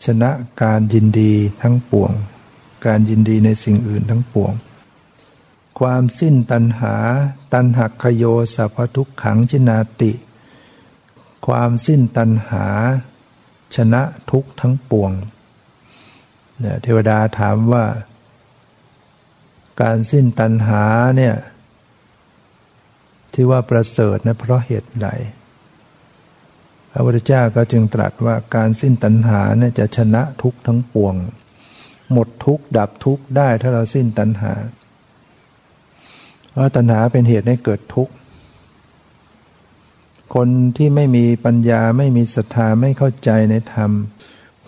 [0.04, 0.31] ชนะ
[0.62, 2.12] การยินดีทั้งปวง
[2.87, 4.52] การยินดีในสิ่งอื่นทั้งปวง
[5.78, 6.94] ความสิ้นตัณหา
[7.54, 10.12] ตัณหักขโยสัพทุกขังชินาติ
[11.46, 12.66] ความสิ้นตัณหา
[13.76, 15.12] ชนะทุกทั้งปวง
[16.61, 17.85] เนี่ยเทวดาถามว่า
[19.83, 20.85] การสิ้นตัณหา
[21.16, 21.35] เนี่ย
[23.33, 25.09] ที่ว่าประเสริฐนะเพราะเหตุใด
[26.92, 31.14] พระพุทธเจ้าก็จึงตรัสว่าการสิ้นตัณหาเนี่ยจะชนะทุกทั้งปวง
[32.12, 34.53] หมดทุกดับทุกได้ถ้าเราสิ้นตัณหา
[36.51, 38.12] เพราะตัณหาเป็นเหตุให้เกิดทุกข์
[40.35, 43.90] คนที่ไม่มีปัญญาไม่มีศรัทธาไม่เข้าใจในธรรม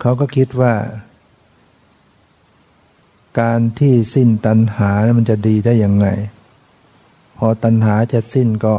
[0.01, 0.73] เขาก็คิดว่า
[3.39, 6.07] การที่สิ้นตัณหามันจะดีได้ยังไง
[7.37, 8.75] พอตัณหาจะสิ้นก็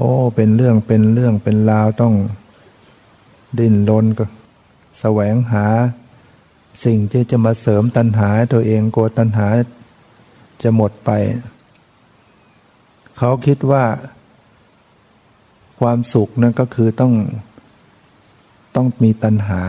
[0.00, 2.14] โอ้ เป็นเรื่องเป็นเรื่องเป็นราวต้อง
[3.58, 4.24] ดิ้นรนก็
[5.00, 5.66] แสวงหา
[6.84, 9.46] สิ่งที่จะมาเสริมตัณหาตัวเองกลัวตัณหา
[10.62, 11.10] จะหมดไป
[13.18, 13.84] เขาคิดว่า
[15.80, 17.12] ความสุขนั่นก็คือต้อง
[18.74, 19.62] ต้องมีตัณหา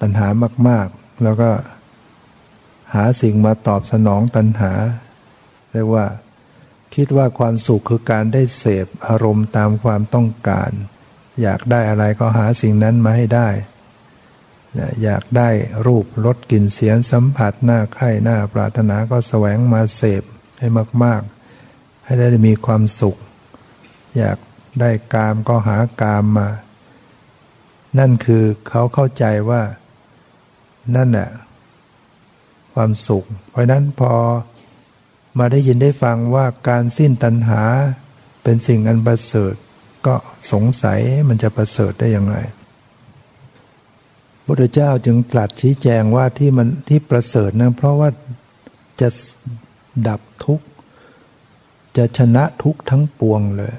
[0.00, 0.26] ตัณหา
[0.68, 1.50] มาก ๆ แล้วก็
[2.94, 4.72] หาสิ่งมาตอบสนองตัณหา
[5.72, 6.06] เรียกว่า
[6.94, 10.70] คิดว่าความสุขคือการได้เสพอารมณ์ตามความต้องการ
[11.42, 13.48] อยากได้อะไรก็หาสิ่งนั้นมาให้ได้
[15.02, 15.50] อยากได้
[15.86, 20.22] รูปรสกลิ่นเสียงสัมผัสหน้าใคร่หน้าปรารถนาก็แสวงมาเสพ
[20.58, 20.68] ให้
[21.04, 21.22] มาก
[21.64, 23.16] ๆ ให้ได้มีความสุข
[24.18, 24.38] อยาก
[24.80, 26.48] ได้กามก็หากามมา
[27.98, 29.62] นั่นคือเขาเข้าใจว่า
[30.96, 31.30] นั่นแหละ
[32.74, 34.12] ความสุข เพราะนั้นพอ
[35.38, 37.62] มาได้ยินได้ฟังว่าการสิ้นตัณหา
[38.42, 39.54] เป็นสิ่งอันประเสริฐ
[40.06, 40.14] ก็
[40.52, 42.38] สงสัยมันจะประเสริฐได้อย่างไร
[44.46, 48.08] พระเจ้าจึงตรัสชี้แจงว่าที่มันที่ประเสริฐนะเพราะว่า
[49.00, 49.08] จะ
[50.08, 50.66] ดับทุกข์
[51.96, 53.74] จะชนะทุกข์ทั้งปวงเลย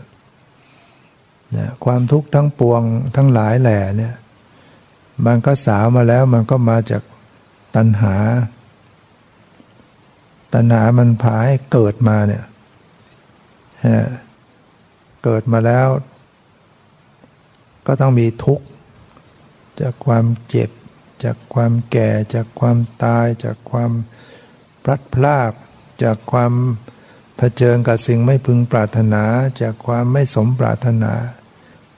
[1.58, 2.82] นะความทุกข์ทั้งปวง
[3.16, 4.16] ทั้งหลายแหล่เนี่ย
[5.26, 7.04] มันก็สาวมาแล้วมันก็มาจาก
[7.76, 8.16] ตัณหา
[10.54, 12.44] ตัณหามันพาให้เกิดมาเนี่ย
[15.24, 15.88] เกิดมาแล้ว
[17.88, 18.66] ก็ต้องมีทุกข์
[19.82, 20.70] จากความเจ็บ
[21.24, 23.92] จากความแก่ จากความตาย จากความ
[24.84, 25.52] พลัดพราก
[26.04, 26.54] จากความ
[27.38, 29.24] เผชิญกับสิ่งไม่พึงปรารถนา
[29.62, 31.14] จากความไม่สมปรารถนา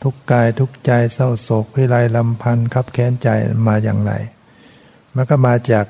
[0.03, 3.29] ทุกกายทุกใจเศร้าโศกวิไลลำพันธ์คับแค้นใจ
[3.67, 4.13] มาอย่างไร
[5.15, 5.85] มันก็มาจาก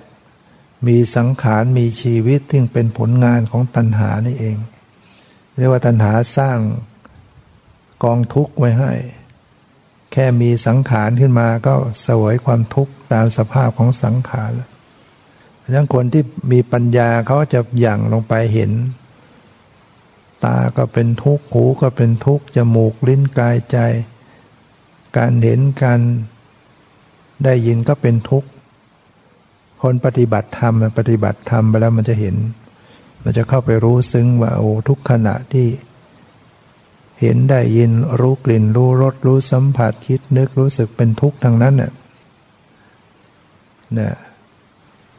[0.88, 4.58] มีสังขารมีชีวิตที่เป็นผลงานของตัณหานี่เอง
[5.58, 6.60] เรียกว่าตัณหาสร้าง
[8.04, 8.94] กองทุกข์ไว้ให้
[10.12, 11.76] แค่มีสังขารขึ้นมาก็
[12.08, 14.52] สวยความทุกข์ตามสภาพของสังขาร
[15.62, 18.72] ดังนั้นคนที่มีปัญญาเขาจะหยั่งลงไปเห็น
[20.44, 23.78] ตาก็เป็นทุกข์หูก็เป็นทุกข์จมูกลิ้นกายใจ
[25.18, 26.00] การเห็นการ
[27.44, 28.50] ได้ยินก็เป็นทุกข์
[29.84, 32.36] คนปฏิบัติธรรมปฏิบัติธรรมไปแล้วมันจะเห็น
[33.24, 35.68] มันจะเข้าไปรู้ซึ้งว่าโอ้ทุกขณะที่
[37.22, 41.92] เห็นได้ยินรู้กลิ่นรู้รสรู้สัมผัสคิดนึกรู้สึกเป็นทุกข์ทางนั้นเนี่ย
[44.00, 44.12] นะ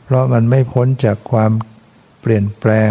[0.05, 1.53] เพราะมันไม่พ้นจากความ
[2.21, 2.91] เปลี่ยนแปลง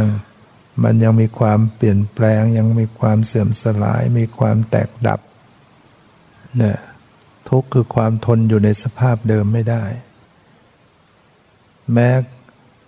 [0.83, 5.19] มันยังมีความเปลี่ยนแปลง ยังมีความเสื่อมสลาย มีความแตกดับ
[6.57, 6.77] เนี่ย
[7.49, 9.83] ทุกข์คือความทนอยู่ในสภาพเดิมไม่ได้
[11.91, 12.09] แม้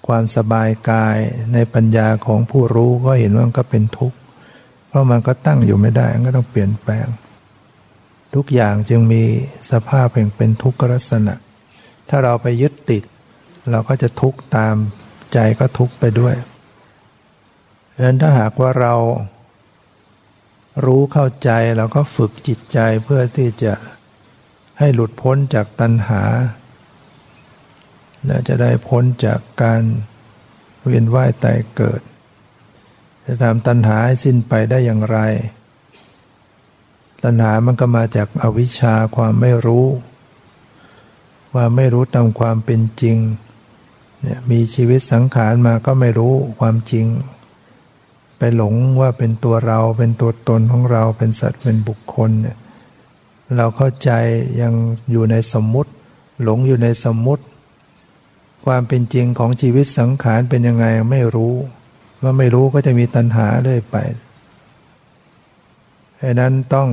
[0.08, 1.18] ความสบายกาย
[1.54, 4.18] ในปัญญาของผู้รู้ก็เห็นว่ามันก็เป็นทุกข์
[4.88, 7.08] เพราะมันก็ตั้งอยู่ไม่ได้มันก็ต้องเปลี่ยนแปลง
[8.36, 9.24] ทุกอย่างจึงมี
[9.72, 11.36] สภาพแห่งเป็นทุกขลักษณะ
[12.10, 13.04] ถ้าเราไปยึดติด
[13.72, 14.76] เราก็จะทุกข์ตาม
[15.34, 16.36] ใจก็ทุกข์ไปด้วย
[17.94, 18.96] ดังนั้นถ้าหากว่าเรา
[20.86, 23.74] รู้เข้าใจเราก็ฝึกจิตใจเพื่อที่จะ
[24.80, 26.22] ให้หลุดพ้นจากตัณหา
[28.26, 29.82] และจะได้พ้นจากการ
[30.86, 32.02] เวียนว่ายตายเกิด
[33.26, 35.18] จะทำตัณหาให้สิ้นไปได้อย่างไร
[37.24, 39.86] ตัณหามันก็มาจากอาวิชชาความไม่รู้
[41.56, 43.18] ว่าไม่รู้ตามความเป็นจริง
[44.22, 47.06] เนี่ยมีชีวิตสังขารมาก็ไม่รู้ความจริง
[48.38, 52.58] ไปหลงว่าเป็นตัวเราเป็นตัวตนของเราเป็นสัตว์เป็นบุคคลเนี่ย
[53.58, 54.12] เราเข้าใจ
[54.62, 54.74] ยัง
[55.12, 55.92] อยู่ในสมมุติ
[56.44, 57.44] หลงอยู่ในสมมุติ
[58.66, 61.54] ความเป็นจริงของชีวิตสังขารเป็นยังไงไม่รู้
[62.22, 63.98] ว่าไม่รู้ก็จะมีตัณหาเรื่อยไป
[66.22, 66.90] ดังนั้นต้อง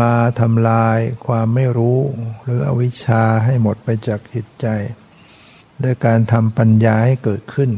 [0.00, 1.98] มาทำลายความไม่รู้
[2.42, 4.66] หรืออวิชชาให้หมดไปจากจิตใจ
[5.82, 7.70] ด้วยการทำปัญญาให้เกิดขึ้น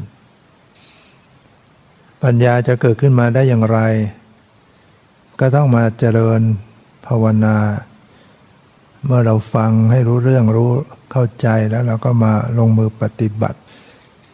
[2.24, 3.78] ปัญญาจะเกิดขึ้นมาได้อย่างไร
[5.40, 6.40] ก็ต้องมาเจริญ
[7.06, 7.56] ภาวนา
[9.06, 10.70] เมื่อเราฟังให้รู้เรื่องรู้
[11.12, 13.58] เข้าใจแล้วเราก็มาลงมือปฏิบัติ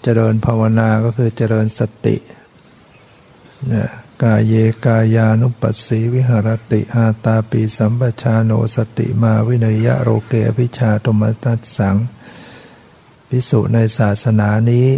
[0.02, 2.16] เจริญภาวนาก็คือเจริญสติ
[3.68, 3.88] เนะ
[4.22, 4.54] กายเย
[4.86, 11.96] กายานุปัสสีวิหารติอาตาปีสัมปชาโนสติมาวินยะโรเกวิชาตมตัสสัง
[13.28, 14.88] พิสุในศาสนานี้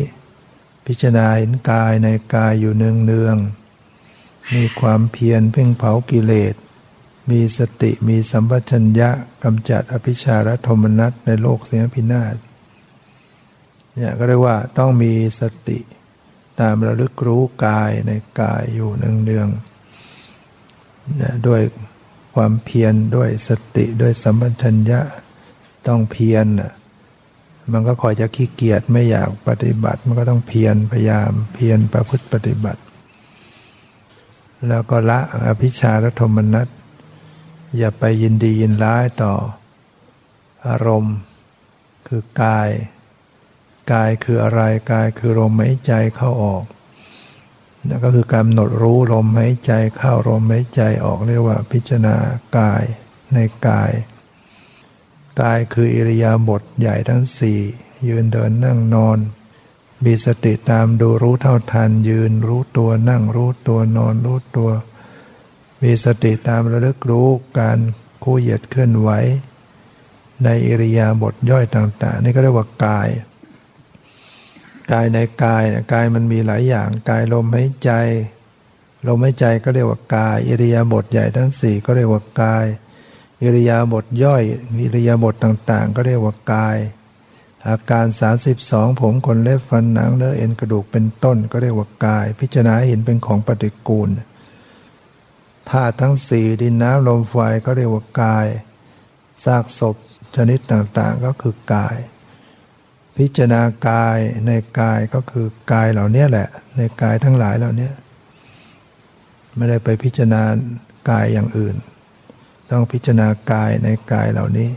[0.87, 3.37] พิจารณาเห็นกายในกายอยู่เนืองเนือง
[4.54, 6.54] มีความเพียรเพ่งเผากิเลส
[7.30, 9.10] มีสติมีสัมปชัญญะ
[9.44, 12.37] กำจัดอภิชาและโทมนัสในโลกเสียพินาศ
[13.94, 15.78] เนี่ยก็เรียกว่าต้องมีสติ
[16.60, 21.62] ตามระลึกรู้กายในกายอยู่เนืองๆนะด้วย
[22.34, 25.00] ความเพียรด้วยสติด้วยสัมปชัญญะ
[25.88, 26.46] ต้องเพียร
[27.72, 32.80] มันก็คอยจะขี้เกียจไม่อยากปฏิบัติ มันก็ต้องเพียรพยายามเพียรประพฤติปฏิบัติ
[34.68, 36.68] แล้วก็ละอภิชาและโทมนัส
[37.78, 39.34] อย่าไปยินดียินร้ายต่อ
[40.68, 41.16] อารมณ์
[42.06, 42.70] คือกาย
[43.92, 44.60] กายคืออะไร
[44.92, 46.64] กายคือลมหายใจเข้าออก
[47.88, 52.16] นั่นก็คือกำหนดรู้ลมหายใจเข้าลมหายใจออกเรียกว่าพิจารณา
[52.58, 52.84] กาย
[53.32, 53.92] ในกาย
[55.40, 57.60] กายคืออิริยาบถใหญ่ทั้งสี่
[58.06, 59.18] ยืนเดินนั่งนอน
[60.04, 64.70] มีสติตามดูรู้เท่าทันยืนรู้ตัวนั่งรู้ตัวนอนรู้ตัว
[65.85, 67.79] มีสติตามระลึกรู้การ
[68.23, 69.11] คู่เหยียดเคลื่อนไหว
[70.44, 73.09] ในอิริยาบถย่อยต่างๆ นี่ก็เรียกว่ากาย
[74.92, 77.90] กายในกายกายมันมีหลายอย่าง กายลมหายใจ
[79.07, 82.67] ลมหายใจก็เรียกว่ากาย อิริยาบถใหญ่ทั้งสี่ก็เรียกว่ากาย
[83.42, 84.42] อิริยาบถย่อย
[84.83, 86.77] อิริยาบถต่างๆ ก็เรียกว่ากาย
[87.69, 88.06] อาการ
[88.52, 94.11] 32 ผมขนเล็บฟันหนังเนื้อเอ็นกระดูกเป็นต้นก็เรียกว่ากาย พิจารณาเห็นเป็นของปฏิกูล
[95.71, 98.46] ธาตุทั้งสี่ดินน้ำลมไฟก็เรียกว่ากาย
[99.44, 99.96] ซากศพ
[100.37, 101.96] ชนิดต่างๆก็คือกาย
[103.17, 104.50] พิจารณากายใน
[104.81, 107.90] กายก็คือกายเหล่านี้แหละ ในกายทั้งหลายเหล่านี้
[109.56, 110.42] ไม่ได้ไปพิจารณา
[111.10, 111.77] กายอย่างอื่น
[112.71, 114.71] ต้องพิจารณากายในกายเหล่านี้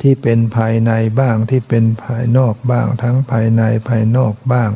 [0.00, 4.70] ที่เป็นภายในบ้างที่เป็นภายนอกบ้าง ทั้งภายในภายนอกบ้าง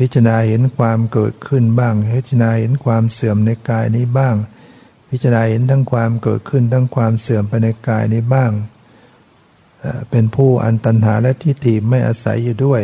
[0.00, 4.36] พิจารณาเห็นความเกิดขึ้นบ้าง พิจารณาเห็นความเสื่อมในกายนี้บ้าง
[5.10, 8.52] พิจารณาเห็นทั้งความเกิดขึ้นทั้งความเสื่อมไปในกายนี้บ้าง
[10.10, 12.82] เป็นผู้อันตันหาและทิฏฐิไม่อาศัยอยู่ด้วย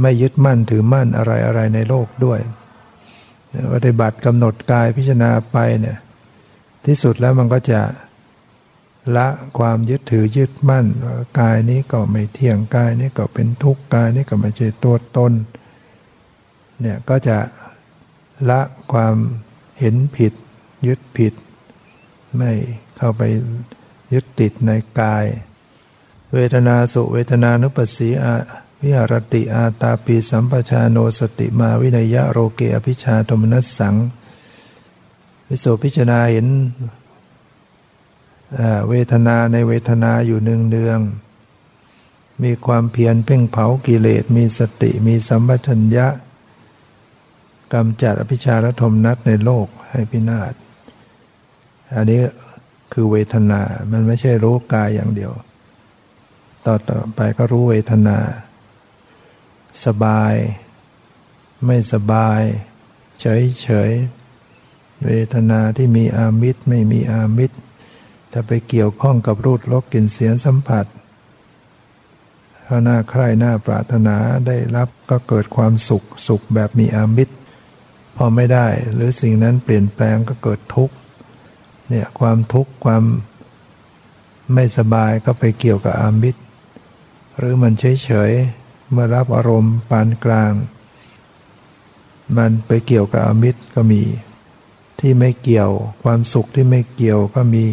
[0.00, 2.40] ไม่ยึดมั่นถือมั่นอะไรอะไรในโลกด้วย
[3.72, 5.96] ปฏิบัติกำหนดกายพิจารณาไปเนี่ย
[6.86, 7.80] ที่สุดแล้วมันก็จะ
[9.16, 9.28] ละ
[9.58, 10.86] ความยึดถือยึดมั่น
[11.40, 15.32] กายนี้ก็ไม่เที่ยงกายนี้ก็เป็นทุกข์กายนี้ก็ไม่ใช่ตัวตน
[16.80, 17.38] เนี่ยก็จะ
[18.50, 18.60] ละ
[18.92, 19.14] ความ
[19.78, 20.32] เห็นผิด
[20.86, 21.34] ยึดผิด
[22.36, 22.52] ไม่
[22.96, 23.22] เข้าไป
[24.12, 24.70] ยึดติดใน
[25.00, 25.24] กาย
[26.34, 28.34] เวทนาสุเวทนานุปัสสีอา
[28.82, 33.94] วิหารติอาตาปีสัมปชาโนสติมาวินัยะโรเกอภิชาโทมนัสสัง
[35.48, 36.48] วิโสพิจนาเห็น
[38.88, 41.00] เวทนาในเวทนาอยู่เนืองเนือง
[42.42, 46.06] มีความเพียรเพ่งเผากิเลส มีสติ มีสัมปชัญญะ
[47.72, 50.52] กำจัดอภิชาและทมนัสในโลกให้พินาศ
[51.94, 52.20] อันนี้
[52.92, 53.60] คือเวทนา
[53.92, 55.32] มันไม่ใช่รู้กายอย่างเดียว
[56.66, 58.18] ต่อต่อไปก็รู้เวทนา
[59.84, 60.34] สบาย
[61.66, 62.40] ไม่สบาย
[63.20, 63.90] เฉยเฉย
[65.04, 67.56] เวทนาที่มีอามิตรไม่มีอามิตร
[68.32, 70.86] ถ้าไปเกี่ยวข้องกับรูดลกกลิ่นเสียงสัมผัส
[72.66, 77.34] ถ้าหน้าใคร่หน้าปรารถนาได้รับก็เกิดความสุขสุขแบบมีอามิตร
[78.16, 80.96] พอไม่ได้ หรือสิ่งนั้นเปลี่ยนแปลงก็เกิดทุกข์
[81.88, 83.04] เนี่ยความทุกข์ความ
[84.54, 86.40] ไม่สบายก็ไปเกี่ยวกับอามิตร
[87.38, 88.32] หรือมันเฉยเฉย
[88.90, 90.52] เมื่อรับอารมณ์ปานกลาง
[92.36, 94.02] มันไปเกี่ยวกับอามิตรก็มี
[95.00, 95.70] ที่ไม่เกี่ยว
[96.02, 97.66] ความสุขที่ไม่เกี่ยวก็มี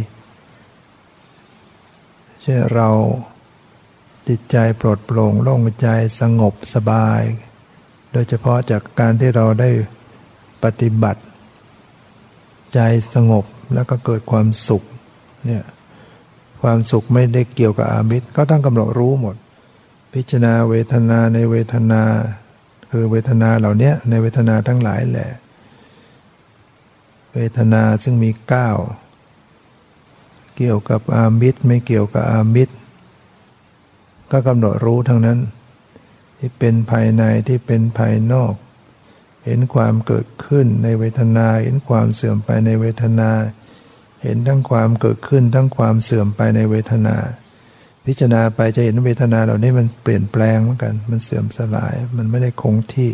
[2.42, 2.90] เช่นเรา
[4.28, 5.88] จิตใจปลดโปร่งโล่งใจ
[6.20, 7.22] สงบสบาย
[8.12, 9.70] โดยเฉพาะจากการที่เราได้
[10.64, 11.22] ปฏิบัติ
[12.74, 12.80] ใจ
[13.16, 14.84] สงบแล้วก็เกิดความสุข
[15.46, 15.64] เนี่ย
[16.62, 19.36] ความสุขไม่ได้เกี่ยวกับอามิตรก็ต้องกำหนดรู้หมด
[20.14, 22.02] พิจารณาเวทนาในเวทนา
[22.92, 25.32] คือเวทนาเหล่านี้ในเวทนาทั้งหลายแหละ
[27.34, 28.70] เวทนาซึ่งมีเก้า
[30.58, 32.76] เกี่ยวกับอามิตรไม่เกี่ยวกับอามิตร
[34.32, 35.40] ก็กำหนดรู้ทั้งนั้น
[36.38, 38.54] ที่เป็นภายในที่เป็นภายนอก
[39.46, 43.32] เห็นความเกิดขึ้นในเวทนา เห็นความเสื่อมไปในเวทนา
[44.24, 47.16] เห็นทั้งความเกิดขึ้นทั้งความเสื่อมไปในเวทนา
[48.06, 53.12] พิจารณาไปจะเห็นเวทนาเหล่านี้มันเปลี่ยนแปลงเหมือนกัน มันเสื่อมสลาย มันไม่ได้คงที่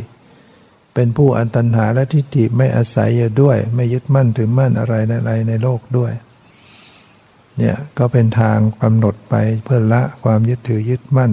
[0.94, 6.12] เป็นผู้อันตันหาและทิฏฐิไม่อาศัยอยู่ด้วย ไม่ยึดมั่นถือมั่นอะไรในอะไรในโลกด้วย
[7.58, 11.32] เนี่ยก็เป็นทางกำหนดไปเพื่อละความยึดถือยึดมั่น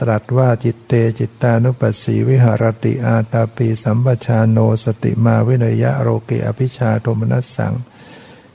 [0.00, 7.74] ตรัสว่าจิตเตจิตตานุปัสสีวิหะระติอาตาปีสัมปะชาโน สะติมาวิเนยยะโลเก อะภิชฌาโทมะนัสสัง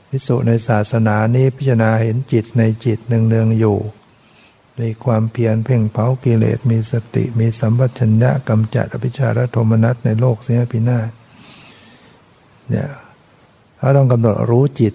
[0.08, 3.78] ภิกษุในศาสนานี้พิจารณาเห็นจิตในจิตเนืองๆอยู่
[4.78, 11.10] ในความเพียรเพ่งเผากิเลสมีสติมีสัมปชัญญะกำจัดอภิชฌาและโทมนัสในโลกเสียพินาศ
[12.68, 12.88] เนี่ย
[13.78, 14.94] เขาต้องกำหนดรู้จิต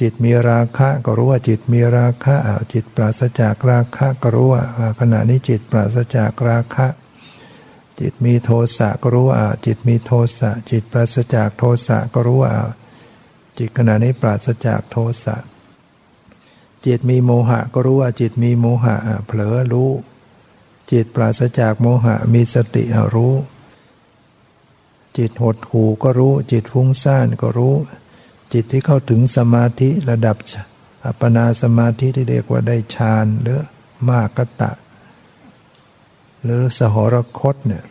[0.00, 2.36] จิตมีราคะก็รู้ว่าจิตมีราคะ
[2.72, 4.62] จิตปราศจากราคะก็รู้ว่า
[5.00, 6.86] ขณะนี้จิตปราศจากราคะ
[8.00, 9.36] จิตมีโทสะก็รู้ว่า
[9.66, 12.52] จิตมีโทสะจิตปราศจากโทสะก็รู้ว่า
[13.58, 15.36] จิตขณะนี้ปราศจากโทสะ
[16.86, 19.90] จิตมีโมหะก็รู้ว่าจิตมีโมหะเผลอรู้
[20.92, 22.84] จิตปราศจากโมหะมีสติ
[23.14, 23.34] รู้
[25.16, 27.74] จิตหดหูก็รู้ จิตฟุ้งซ่านก็รู้
[28.52, 30.36] จิตที่เข้าถึงสมาธิระดับ
[31.06, 33.60] อัปปนาสมาธิที่เรียกว่าได้ฌานหรือ
[34.08, 34.70] มากตะ
[36.44, 37.84] หรือสหรคตเนี่ย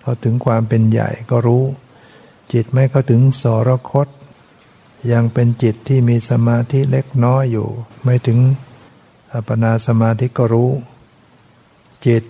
[0.00, 1.64] เข้าถึงความเป็นใหญ่ก็รู้
[2.52, 4.08] จิตไม่เข้าถึงสหรคต
[5.12, 7.68] ยังเป็นจิตที่มีสมาธิเล็กน้อยอยู่
[8.04, 8.38] ไม่ถึง
[9.32, 10.70] อัปปนาสมาธิก็รู้
[12.06, 12.24] จิต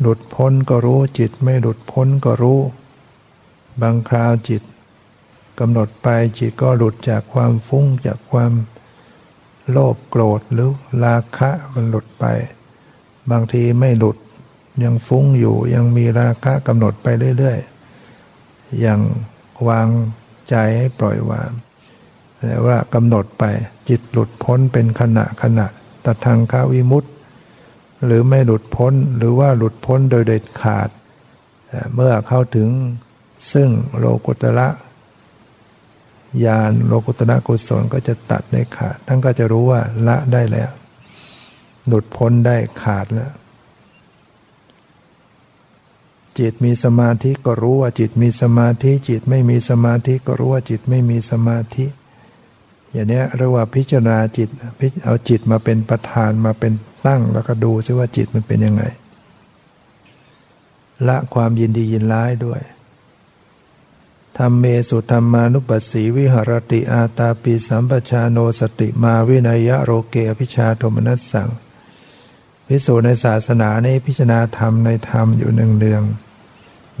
[0.00, 2.60] หลุดพ้นก็รู้ จิตไม่หลุดพ้นก็รู้
[3.80, 4.62] บางคราวจิต
[5.60, 8.52] กำหนดไปจิตก็หลุดจากความฟุ้งจากความ
[9.70, 10.70] โลภโกรธหรือ
[11.04, 12.24] ราคะมันหลุดไป
[13.30, 14.16] บางทีไม่หลุด
[14.82, 17.06] ยังฟุ้งอยู่ยังมีราคะกำหนดไป
[17.38, 19.00] เรื่อยๆยัง
[19.68, 19.88] วาง
[20.48, 21.50] ใจให้ปล่อยวาง
[22.38, 23.44] แต่ว่ากำหนดไป
[23.88, 25.66] จิตหลุดพ้นเป็นขณะขณะ
[26.04, 27.12] ตัทางคาวิมุตต์
[28.04, 30.88] หรือไม่หลุดพ้นหรือว่าหลุดพ้นโดยเด็ดขาด
[31.94, 32.68] เมื่อเข้าถึง
[33.52, 34.68] ซึ่งโลกุตระ
[36.44, 40.70] ญาณโลกุตระกุศลก็จะตัดได้ขาด ท่านก็จะรู้ว่าละได้แล้ว
[41.86, 43.32] หลุดพ้นได้ขาดแล้ว
[46.38, 51.86] จิตมีสมาธิก็รู้ว่าจิตมีสมาธิ จิตไม่มีสมาธิก็รู้ว่าจิตไม่มีสมาธิ
[52.92, 54.48] อย่างนี้เรียกว่าพิจารณาจิต
[55.04, 56.72] เอาจิตมาเป็นประธานมาเป็น
[57.06, 58.84] ตั้งแล้วก็ดูซิว่าจิตมันเป็นยังไง
[61.08, 62.60] ละความยินดียินร้ายด้วย
[64.38, 71.48] ธรรมเมสุธรรมานุปัสสีวิหรติอาตาปีสัมปชาโนสติมาวินัยะโรเกอภิชาโทมนัสสัง
[72.66, 76.02] พิสูจในศาสนาในพิจารณาธรรมในธรรมอยู่หนึ่งเดือง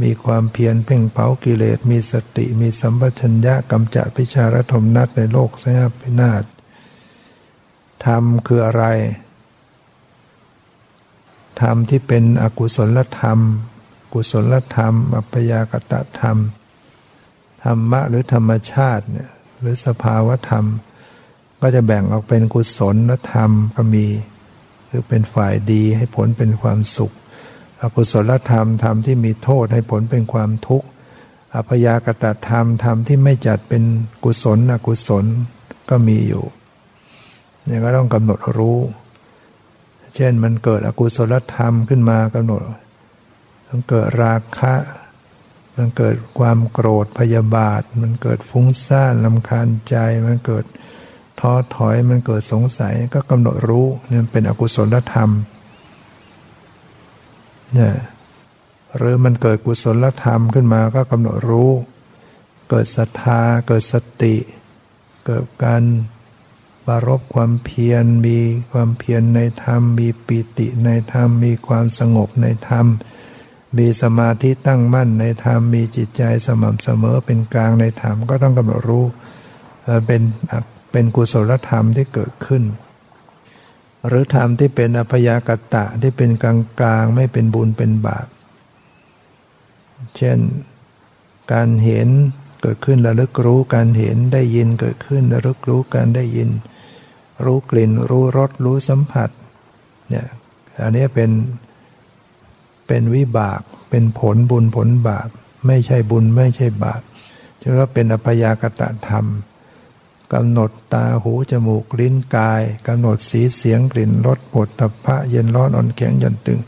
[0.02, 6.44] มีความเพียรเพ่งเผากิเลสมีสติมีสัมปชัญญะกำจัดพิชารธมนัตในโลกสยพินาศ
[8.06, 8.84] ธรรมคืออะไร
[11.60, 13.38] ธรรมที่เป็นอกุศลธรรม
[14.12, 16.38] กุศลธรรม อัปยากตะธรรม
[17.64, 20.64] ธรรมะหรือธรรมชาติเนี่ยหรือสภาวธรรม
[21.60, 22.96] ก็จะแบ่งออกเป็นกุศล
[23.32, 24.06] ธรรมก็มี
[24.88, 27.12] คือเป็นฝ่ายดีให้ผลเป็นความสุข
[27.80, 30.86] อกุศลธรรมธรรมที่มีโทษให้ผลเป็นความทุกข์
[31.54, 33.82] อภยากตธรรมธรรมที่ไม่จัดเป็น
[34.24, 35.24] กุศลอกุศล
[35.90, 36.44] ก็มีอยู่
[37.64, 38.78] เนี่ยก็ต้องกำหนดรู้
[40.14, 42.62] เช่นมันเกิดอกุศลธรรมขึ้นมากำหนด
[43.68, 44.72] มันเกิดราคะ
[45.76, 49.96] มันเกิดความโกรธพยาบาท มันเกิดฟุ้งซ่านลำคาญใจ
[50.26, 50.64] มันเกิด
[51.40, 55.30] ท้อถอยมันเกิดสงสัยก็กำหนดรู้นี่เป็นอกุศลธรรม
[57.74, 57.94] เนี่ย
[58.96, 61.70] หรือมันเกิดกุศลธรรมขึ้นมาก็กำหนดรู้
[62.68, 64.36] เกิดศรัทธา เกิดสติ
[65.26, 65.82] เกิดการ
[66.86, 68.38] บารบความเพียรมี
[68.72, 72.86] ความเพียรในธรรม มีปิติในธรรม มีความสงบในธรรมม
[73.78, 79.04] มีสมาธิตั้งมั่นในธรรมมีจิตใจสม่ำเสมอเป็นกลางในธรรมก็ต้องกำหนดรู้
[80.06, 80.22] เป็น
[80.92, 82.62] เป็นกุศลธรรมที่เกิดขึ้น
[84.06, 88.26] หรือธรรมที่เป็นอภยากตะที่เป็นกลางกลางไม่เป็นบุญเป็นบาป
[90.16, 90.38] เช่น
[91.52, 92.08] การเห็น
[92.62, 96.50] เกิดขึ้นระลึกรู้การเห็นได้ยินเกิดขึ้นระลึกรู้การได้ยิน
[97.44, 99.30] รู้กลิ่นรู้รสรู้สัมผัส
[100.08, 100.26] เนี่ย
[100.82, 101.30] อันนี้เป็น
[102.86, 103.60] เป็นวิบาก
[103.90, 105.28] เป็นผลบุญผลบาป
[105.66, 107.02] ไม่ใช่บุญไม่ใช่บาป
[107.60, 109.26] จึงว่าเป็นอภยากตะธรรม
[110.32, 116.60] กำหนดตาหูจมูกลิ้นกายกำหนดสีเสียงกลิ่นรสปวดตภะเย็นร้อนอ่อนแข็งหย่อนตึง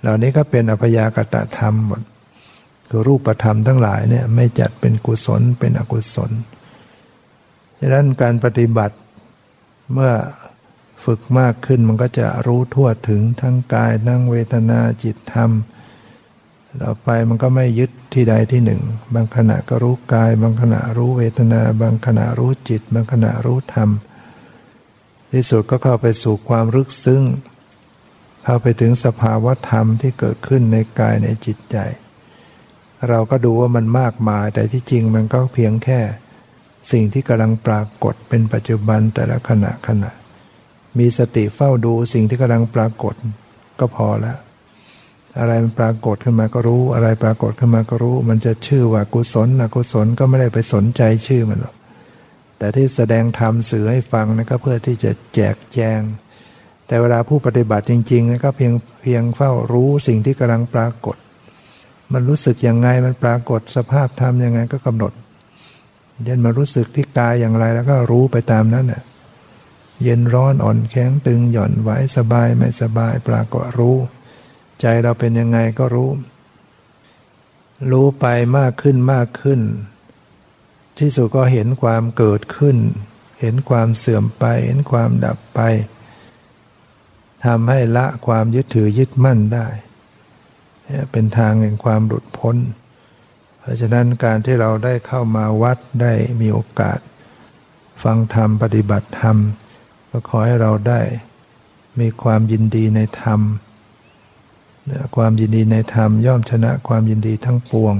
[0.00, 2.02] เหล่านี้ก็เป็นอภยากตะธรรมหมด
[2.88, 6.30] คือรูปธรรมทั้งหลายเนี่ยไม่จัดเป็นกุศลเป็นอกุศล
[7.80, 8.96] ฉะนั้นการปฏิบัติ
[9.92, 10.12] เมื่อ
[11.04, 15.50] ฝึกมากขึ้นมันก็จะรู้ทั่วถึงทั้งกายทั้งเวทนาจิตธรรม
[16.82, 18.82] ต่อไปมันก็ไม่ยึดที่ใดที่หนึ่ง
[19.14, 23.90] บางขณะก็รู้กาย บางขณะรู้เวทนา บางขณะรู้จิต บางขณะรู้ธรรม
[25.32, 27.22] ที่สุดก็เข้าไปสู่ความรึกซึ้ง
[28.44, 31.76] เข้าไปถึงสภาวะธรรมที่เกิดขึ้นในกายในจิตใจ
[33.08, 36.00] เราก็ดูว่ามันมากมาย แต่ที่จริงมันก็เพียงแค่
[36.92, 40.10] สิ่งที่กำลังปรากฏเป็นปัจจุบันแต่ละขณะขณะ
[40.98, 43.14] มีสติเฝ้าดูสิ่งที่กำลังปรากฏ
[43.80, 44.38] ก็พอแล้ว
[45.38, 51.74] อะไรมันปรากฏขึ้นมาก็รู้ อะไรปรากฏขึ้นมาก็รู้ มันจะชื่อว่ากุศลอกุศลก็ไม่ได้ไปสนใจชื่อมันหรอก
[52.58, 56.00] แต่ที่แสดงธรรมสื่อให้ฟังนะก็เพื่อที่จะแจกแจง
[56.86, 58.72] แต่เวลาผู้ปฏิบัติจริงๆนะก็เพียง
[59.02, 61.16] เพียงเฝ้ารู้สิ่งที่กำลังปรากฏ
[62.12, 65.12] มันรู้สึกยังไงมันปรากฏสภาพธรรมยังไงก็กำหนด
[66.24, 69.02] เย็นมารู้สึกที่กายอย่างไรแล้วก็รู้ไปตามนั้นน่ะ
[70.02, 73.96] เย็นร้อนอ่อนแข็งตึงหย่อนไหวสบายไม่สบายปรากฏรู้
[74.80, 76.10] ใจเราเป็นยังไงก็รู้
[77.90, 78.26] รู้ไป
[78.58, 79.60] มากขึ้นมากขึ้น
[80.98, 82.76] ที่สุดก็เห็นความเกิดขึ้น
[83.40, 85.60] เห็นความเสื่อมไป เห็นความดับไป
[87.44, 89.66] ทำให้ละความยึดถือยึดมั่นได้
[91.12, 92.56] เป็นทางแห่งความหลุดพ้น
[93.60, 96.98] เพราะฉะนั้นการที่เราได้เข้ามาวัดได้มีโอกาส
[98.02, 99.36] ฟังธรรมปฏิบัติธรรม
[100.18, 101.00] ก็ขอให้เราได้
[102.00, 103.40] มีความยินดีในธรรม
[105.16, 107.94] ความยินดีในธรรมย่อมชนะความยินดีทั้งปวง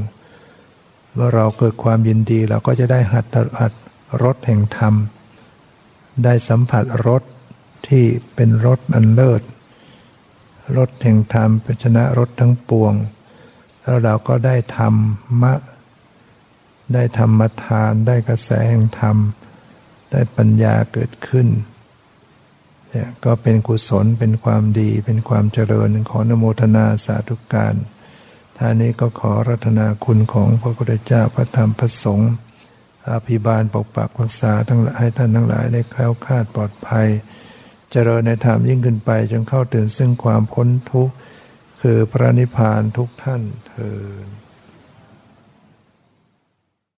[1.12, 3.24] เมื่อเราเกิดความยินดีเราก็จะได้หัด
[3.60, 3.72] หัด
[4.22, 4.94] รสแห่งธรรม
[6.24, 7.22] ได้สัมผัสรส
[7.88, 8.04] ที่
[8.34, 9.42] เป็นรสอันเลิศ
[10.76, 12.94] รสแห่งธรรมเป็นชนะรสทั้งปวง
[13.82, 14.94] แล้วเราก็ได้ธรร
[15.42, 15.54] มะ
[16.94, 19.16] ได้ธรรมทาน ได้กระแสแห่งธรรม
[20.12, 21.48] ได้ปัญญาเกิดขึ้น
[22.90, 27.74] เนี่ยก็เป็นกุศลเป็นความดีเป็นความเจริญขอนโมทนาสาธุการ
[28.56, 32.32] ท่านี้ก็ขอรัตนาคุณของพระพุทธเจ้าพระธรรมพระสงฆ์
[33.10, 37.08] อภิบาลปกปักรักษาทั้งหลายให้ท่านทั้งหลายได้แคล้วคลาดปลอดภัย
[37.90, 41.14] เจริญในธรรมยิ่งขึ้นไปจนเข้าถึงซึ่งความพ้นทุกข์
[41.80, 43.90] คือพระนิพพานทุกท่านเถิ
[44.24, 44.45] ด